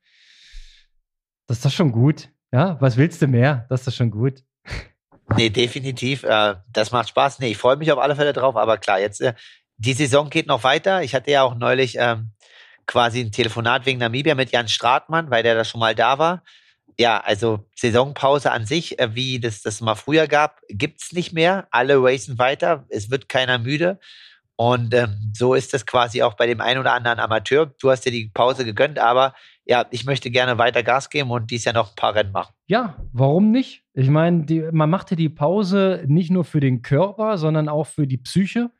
[1.46, 2.28] das ist doch schon gut.
[2.52, 3.66] Ja, was willst du mehr?
[3.70, 4.42] Das ist doch schon gut.
[5.34, 6.22] Nee, definitiv.
[6.22, 7.40] Äh, das macht Spaß.
[7.40, 8.56] Nee, ich freue mich auf alle Fälle drauf.
[8.56, 9.34] Aber klar, jetzt äh,
[9.76, 11.02] die Saison geht noch weiter.
[11.02, 12.30] Ich hatte ja auch neulich ähm,
[12.86, 16.42] quasi ein Telefonat wegen Namibia mit Jan Stratmann, weil der da schon mal da war.
[16.98, 21.66] Ja, also Saisonpause an sich, äh, wie das das mal früher gab, gibt's nicht mehr.
[21.70, 22.86] Alle racen weiter.
[22.88, 23.98] Es wird keiner müde.
[24.56, 27.66] Und ähm, so ist das quasi auch bei dem einen oder anderen Amateur.
[27.80, 29.34] Du hast dir die Pause gegönnt, aber
[29.66, 32.54] ja, ich möchte gerne weiter Gas geben und dies ja noch ein paar Rennen machen.
[32.66, 33.84] Ja, warum nicht?
[33.92, 38.06] Ich meine, man macht ja die Pause nicht nur für den Körper, sondern auch für
[38.06, 38.70] die Psyche.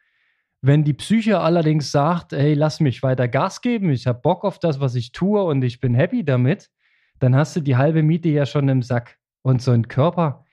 [0.62, 4.59] Wenn die Psyche allerdings sagt, hey, lass mich weiter Gas geben, ich habe Bock auf
[4.59, 6.70] das, was ich tue und ich bin happy damit,
[7.18, 9.18] dann hast du die halbe Miete ja schon im Sack.
[9.43, 10.45] Und so ein Körper,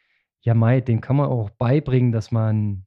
[0.42, 2.86] ja, Mai, dem kann man auch beibringen, dass man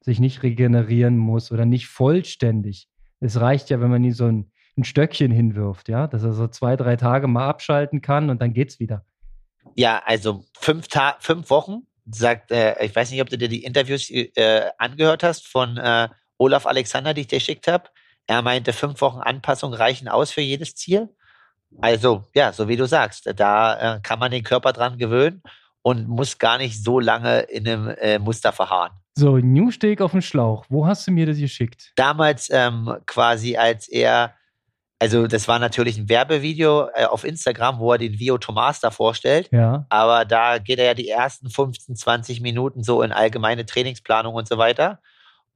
[0.00, 2.88] sich nicht regenerieren muss oder nicht vollständig.
[3.20, 6.48] Es reicht ja, wenn man ihn so ein, ein Stöckchen hinwirft, ja, dass er so
[6.48, 9.04] zwei, drei Tage mal abschalten kann und dann geht's wieder.
[9.76, 13.62] Ja, also fünf, Ta fünf Wochen, sagt, äh, ich weiß nicht, ob du dir die
[13.62, 17.90] Interviews äh, angehört hast von äh, Olaf Alexander, die ich dir geschickt habe.
[18.26, 21.08] Er meinte, fünf Wochen Anpassung reichen aus für jedes Ziel.
[21.80, 25.42] Also, ja, so wie du sagst, da äh, kann man den Körper dran gewöhnen
[25.82, 28.92] und muss gar nicht so lange in einem äh, Muster verharren.
[29.14, 30.64] So, New Steak auf dem Schlauch.
[30.68, 31.92] Wo hast du mir das geschickt?
[31.96, 34.34] Damals ähm, quasi, als er,
[34.98, 38.90] also das war natürlich ein Werbevideo äh, auf Instagram, wo er den Vio Thomas da
[38.90, 39.48] vorstellt.
[39.52, 39.86] Ja.
[39.88, 44.48] Aber da geht er ja die ersten 15, 20 Minuten so in allgemeine Trainingsplanung und
[44.48, 45.00] so weiter.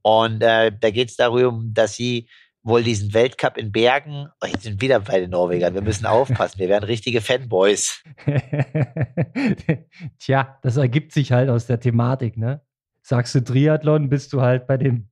[0.01, 2.27] Und äh, da geht es darum, dass sie
[2.65, 6.59] wohl diesen Weltcup in Bergen, oh, jetzt sind wieder bei den Norwegern, wir müssen aufpassen,
[6.59, 8.03] wir werden richtige Fanboys.
[10.19, 12.64] Tja, das ergibt sich halt aus der Thematik, ne?
[13.07, 15.11] Sagst du Triathlon, bist du halt bei den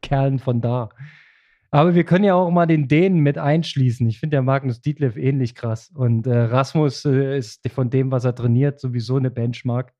[0.00, 0.88] Kerlen von da.
[1.70, 4.08] Aber wir können ja auch mal den Dänen mit einschließen.
[4.08, 5.90] Ich finde ja Magnus Dietlev ähnlich krass.
[5.94, 9.92] Und äh, Rasmus äh, ist von dem, was er trainiert, sowieso eine Benchmark.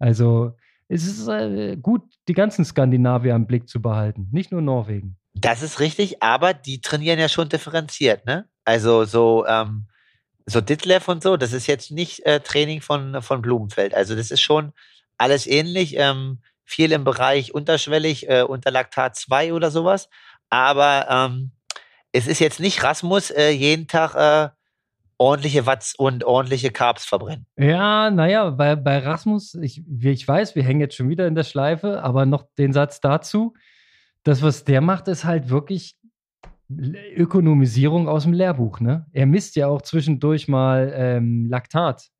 [0.00, 0.56] Also
[0.88, 5.16] es ist äh, gut, die ganzen Skandinavier im Blick zu behalten, nicht nur Norwegen.
[5.32, 8.48] Das ist richtig, aber die trainieren ja schon differenziert, ne?
[8.64, 9.86] Also so, ähm,
[10.44, 13.94] so Ditlev und so, das ist jetzt nicht äh, Training von, von Blumenfeld.
[13.94, 14.72] Also das ist schon
[15.18, 15.94] alles ähnlich.
[15.96, 20.08] Ähm, viel im Bereich unterschwellig, äh, unter Laktat 2 oder sowas.
[20.50, 21.52] Aber ähm,
[22.12, 24.50] es ist jetzt nicht Rasmus äh, jeden Tag äh,
[25.18, 27.46] ordentliche Watts und ordentliche Carbs verbrennen.
[27.56, 31.44] Ja, naja, bei, bei Rasmus, ich, ich weiß, wir hängen jetzt schon wieder in der
[31.44, 33.54] Schleife, aber noch den Satz dazu.
[34.22, 35.96] Das, was der macht, ist halt wirklich
[36.68, 38.80] Ökonomisierung aus dem Lehrbuch.
[38.80, 39.06] Ne?
[39.12, 42.10] Er misst ja auch zwischendurch mal ähm, Laktat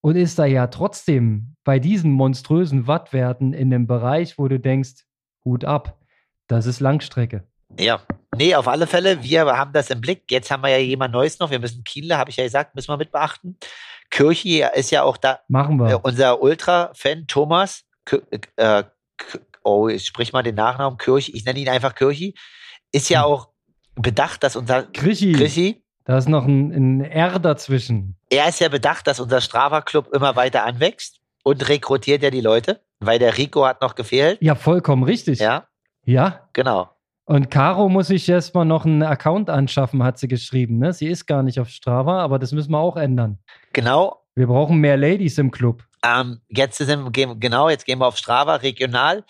[0.00, 5.04] und ist da ja trotzdem bei diesen monströsen Wattwerten in einem Bereich, wo du denkst,
[5.44, 5.98] Hut ab,
[6.46, 7.44] das ist Langstrecke.
[7.78, 8.00] Ja,
[8.36, 10.30] nee, auf alle Fälle, wir haben das im Blick.
[10.30, 11.50] Jetzt haben wir ja jemand Neues noch.
[11.50, 13.58] Wir müssen Kienle, habe ich ja gesagt, müssen wir mit beachten.
[14.10, 15.40] Kirchi ist ja auch da.
[15.48, 15.90] Machen wir.
[15.90, 17.84] Äh, unser Ultra-Fan Thomas,
[18.56, 18.84] äh,
[19.62, 22.34] oh, ich sprich mal den Nachnamen Kirchi, ich nenne ihn einfach Kirchi,
[22.90, 23.26] ist ja hm.
[23.26, 23.48] auch
[23.96, 25.32] bedacht, dass unser Krischi.
[25.32, 28.17] Krischi da ist noch ein, ein R dazwischen.
[28.30, 32.82] Er ist ja bedacht, dass unser Strava-Club immer weiter anwächst und rekrutiert ja die Leute,
[33.00, 34.38] weil der Rico hat noch gefehlt.
[34.42, 35.38] Ja, vollkommen richtig.
[35.38, 35.66] Ja.
[36.04, 36.48] Ja.
[36.52, 36.90] Genau.
[37.24, 40.78] Und Caro muss sich erstmal noch einen Account anschaffen, hat sie geschrieben.
[40.78, 40.94] Ne?
[40.94, 43.38] Sie ist gar nicht auf Strava, aber das müssen wir auch ändern.
[43.74, 44.24] Genau.
[44.34, 45.84] Wir brauchen mehr Ladies im Club.
[46.02, 49.24] Ähm, jetzt sind wir, genau, jetzt gehen wir auf Strava regional.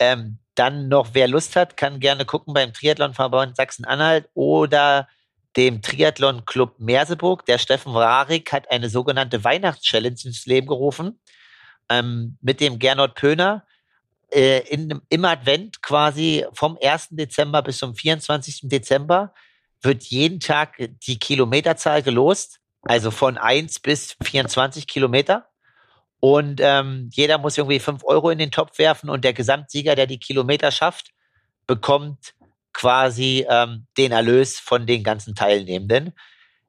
[0.00, 5.08] Ähm, dann noch, wer Lust hat, kann gerne gucken beim Triathlonverband Sachsen-Anhalt oder
[5.56, 7.44] dem Triathlon Club Merseburg.
[7.46, 11.20] Der Steffen Rarik hat eine sogenannte Weihnachtschallenge ins Leben gerufen
[11.88, 13.64] ähm, mit dem Gernot Pöhner
[14.30, 17.08] äh, in, im Advent quasi vom 1.
[17.10, 18.62] Dezember bis zum 24.
[18.64, 19.32] Dezember
[19.80, 25.46] wird jeden Tag die Kilometerzahl gelost, also von 1 bis 24 Kilometer.
[26.20, 30.06] Und ähm, jeder muss irgendwie 5 Euro in den Topf werfen und der Gesamtsieger, der
[30.06, 31.10] die Kilometer schafft,
[31.66, 32.34] bekommt
[32.74, 36.12] quasi ähm, den Erlös von den ganzen Teilnehmenden.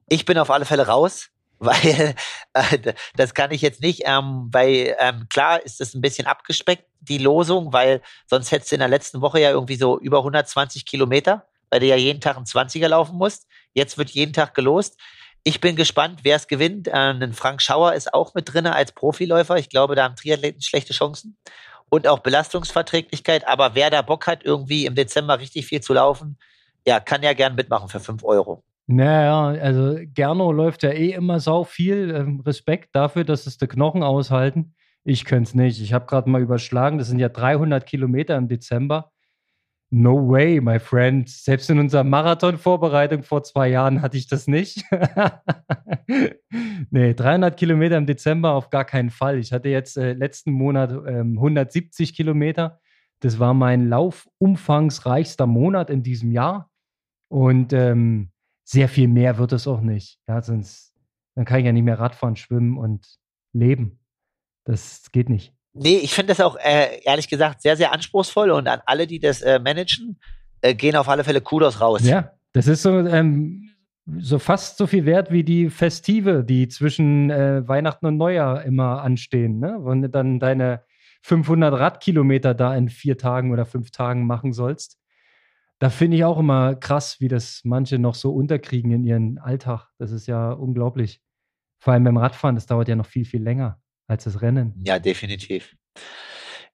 [0.07, 2.15] Ich bin auf alle Fälle raus weil
[2.53, 6.85] äh, das kann ich jetzt nicht, ähm, weil ähm, klar ist das ein bisschen abgespeckt,
[6.99, 10.85] die Losung, weil sonst hättest du in der letzten Woche ja irgendwie so über 120
[10.85, 13.47] Kilometer, weil du ja jeden Tag einen 20er laufen musst.
[13.73, 14.99] Jetzt wird jeden Tag gelost.
[15.43, 16.89] Ich bin gespannt, wer es gewinnt.
[16.89, 19.55] Äh, Frank Schauer ist auch mit drin als Profiläufer.
[19.57, 21.37] Ich glaube, da haben Triathleten schlechte Chancen
[21.95, 23.47] und auch Belastungsverträglichkeit.
[23.47, 26.37] Aber wer da Bock hat, irgendwie im Dezember richtig viel zu laufen,
[26.85, 28.63] ja, kann ja gern mitmachen für fünf Euro.
[28.87, 32.13] Naja, also Gerno läuft ja eh immer sau viel.
[32.15, 34.75] Ähm, Respekt dafür, dass es die Knochen aushalten.
[35.03, 35.81] Ich könnte es nicht.
[35.81, 39.11] Ich habe gerade mal überschlagen, das sind ja 300 Kilometer im Dezember.
[39.91, 41.29] No way, my friend.
[41.29, 44.83] Selbst in unserer Marathon-Vorbereitung vor zwei Jahren hatte ich das nicht.
[46.89, 49.37] nee, 300 Kilometer im Dezember auf gar keinen Fall.
[49.37, 52.79] Ich hatte jetzt äh, letzten Monat ähm, 170 Kilometer.
[53.19, 56.71] Das war mein laufumfangsreichster Monat in diesem Jahr.
[57.29, 58.31] Und ähm,
[58.63, 60.19] sehr viel mehr wird es auch nicht.
[60.27, 60.93] Ja, sonst
[61.35, 63.17] dann kann ich ja nicht mehr Radfahren, schwimmen und
[63.53, 63.99] leben.
[64.65, 65.54] Das geht nicht.
[65.75, 69.19] Nee, ich finde das auch äh, ehrlich gesagt sehr, sehr anspruchsvoll und an alle, die
[69.19, 70.17] das äh, managen,
[70.61, 72.01] äh, gehen auf alle Fälle Kudos raus.
[72.03, 73.69] Ja, das ist so, ähm,
[74.19, 79.01] so fast so viel wert wie die Festive, die zwischen äh, Weihnachten und Neujahr immer
[79.01, 79.59] anstehen.
[79.59, 79.77] Ne?
[79.81, 80.81] Wenn du dann deine
[81.23, 84.97] 500 Radkilometer da in vier Tagen oder fünf Tagen machen sollst
[85.79, 89.89] da finde ich auch immer krass, wie das manche noch so unterkriegen in ihren Alltag.
[89.97, 91.21] Das ist ja unglaublich.
[91.79, 94.73] Vor allem beim Radfahren, das dauert ja noch viel, viel länger als das Rennen.
[94.85, 95.75] Ja, definitiv.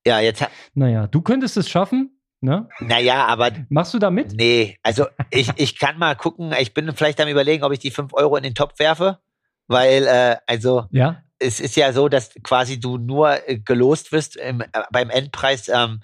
[0.06, 0.46] Ja, jetzt.
[0.74, 2.68] Naja, du könntest es schaffen, ne?
[2.80, 3.52] Naja, aber.
[3.70, 4.34] Machst du da mit?
[4.34, 6.54] Nee, also ich, ich kann mal gucken.
[6.60, 9.20] Ich bin vielleicht am Überlegen, ob ich die 5 Euro in den Topf werfe,
[9.68, 10.86] weil, äh, also.
[10.92, 11.24] Ja.
[11.44, 15.70] Es ist ja so, dass quasi du nur äh, gelost wirst im, äh, beim Endpreis.
[15.70, 16.02] Ähm,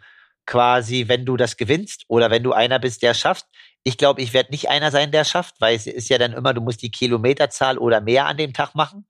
[0.48, 3.46] quasi, wenn du das gewinnst oder wenn du einer bist, der schafft.
[3.84, 6.54] Ich glaube, ich werde nicht einer sein, der schafft, weil es ist ja dann immer,
[6.54, 9.06] du musst die Kilometerzahl oder mehr an dem Tag machen.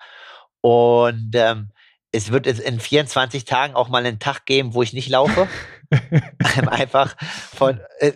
[0.61, 1.69] Und ähm,
[2.11, 5.47] es wird in 24 Tagen auch mal einen Tag geben, wo ich nicht laufe.
[6.69, 8.13] Einfach von äh,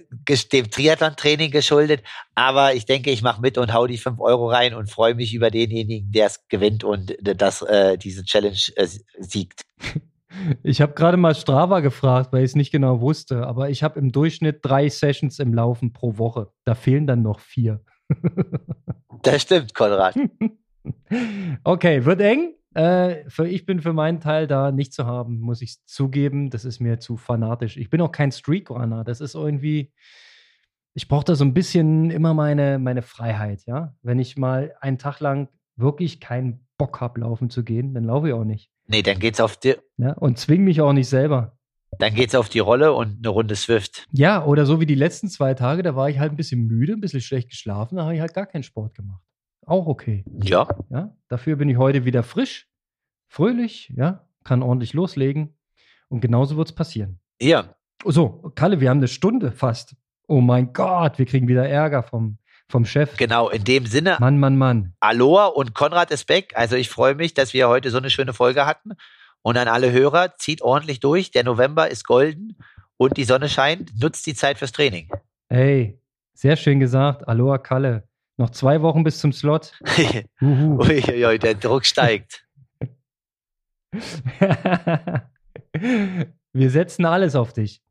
[0.52, 2.04] dem Triathlon-Training geschuldet.
[2.36, 5.34] Aber ich denke, ich mache mit und hau die 5 Euro rein und freue mich
[5.34, 8.88] über denjenigen, der es gewinnt und das, äh, diese Challenge äh,
[9.20, 9.62] siegt.
[10.64, 14.00] Ich habe gerade mal Strava gefragt, weil ich es nicht genau wusste, aber ich habe
[14.00, 16.48] im Durchschnitt drei Sessions im Laufen pro Woche.
[16.64, 17.82] Da fehlen dann noch vier.
[19.24, 20.16] das stimmt, Konrad.
[21.66, 22.54] okay, wird eng.
[22.74, 26.50] Äh, für, ich bin für meinen Teil da nicht zu haben, muss ich zugeben.
[26.50, 27.78] Das ist mir zu fanatisch.
[27.78, 29.04] Ich bin auch kein Streakrunner.
[29.04, 29.92] Das ist irgendwie,
[30.94, 33.94] ich brauche da so ein bisschen immer meine, meine Freiheit, ja.
[34.02, 38.28] Wenn ich mal einen Tag lang wirklich keinen Bock habe, laufen zu gehen, dann laufe
[38.30, 38.70] ich auch nicht.
[38.88, 41.58] Nee, dann geht's auf die, Ja, und zwing mich auch nicht selber.
[42.00, 44.06] dann geht's auf die Rolle und eine Runde Swift.
[44.12, 46.94] Ja, oder so wie die letzten zwei Tage, da war ich halt ein bisschen müde,
[46.94, 49.22] ein bisschen schlecht geschlafen, da habe ich halt gar keinen Sport gemacht.
[49.66, 50.24] Auch okay.
[50.44, 52.68] Ja, Ja, dafür bin ich heute wieder frisch,
[53.28, 55.56] fröhlich, ja, kann ordentlich loslegen.
[56.10, 57.20] Und genauso wird es passieren.
[57.40, 57.76] hier.
[58.04, 59.96] So, Kalle, wir haben eine Stunde fast.
[60.28, 63.16] Oh mein Gott, wir kriegen wieder Ärger vom, vom Chef.
[63.18, 64.94] Genau, in dem Sinne, Mann, Mann, Mann.
[65.00, 66.54] Aloha und Konrad ist weg.
[66.56, 68.94] Also ich freue mich, dass wir heute so eine schöne Folge hatten.
[69.44, 71.32] Und an alle Hörer, zieht ordentlich durch.
[71.32, 72.58] Der November ist golden
[72.98, 73.92] und die Sonne scheint.
[74.02, 75.10] Nutzt die Zeit fürs Training.
[75.50, 76.00] Hey,
[76.34, 77.28] sehr schön gesagt.
[77.28, 78.08] Aloha, Kalle.
[78.38, 79.74] Noch zwei Wochen bis zum Slot.
[80.42, 82.46] Uiuiui, der Druck steigt.
[85.74, 87.82] wir setzen alles auf dich.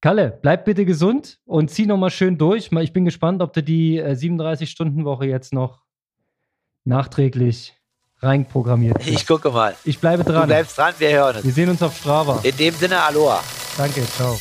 [0.00, 2.70] Kalle, bleib bitte gesund und zieh noch mal schön durch.
[2.72, 5.82] Ich bin gespannt, ob du die äh, 37-Stunden-Woche jetzt noch
[6.84, 7.74] nachträglich
[8.18, 9.26] reinprogrammiert Ich kriegst.
[9.26, 9.74] gucke mal.
[9.84, 10.46] Ich bleibe Du dran.
[10.46, 11.54] bleibst dran, wir hören Wir uns.
[11.54, 12.40] sehen uns auf Strava.
[12.42, 13.42] In dem Sinne, Aloha.
[13.78, 14.38] Danke, ciao.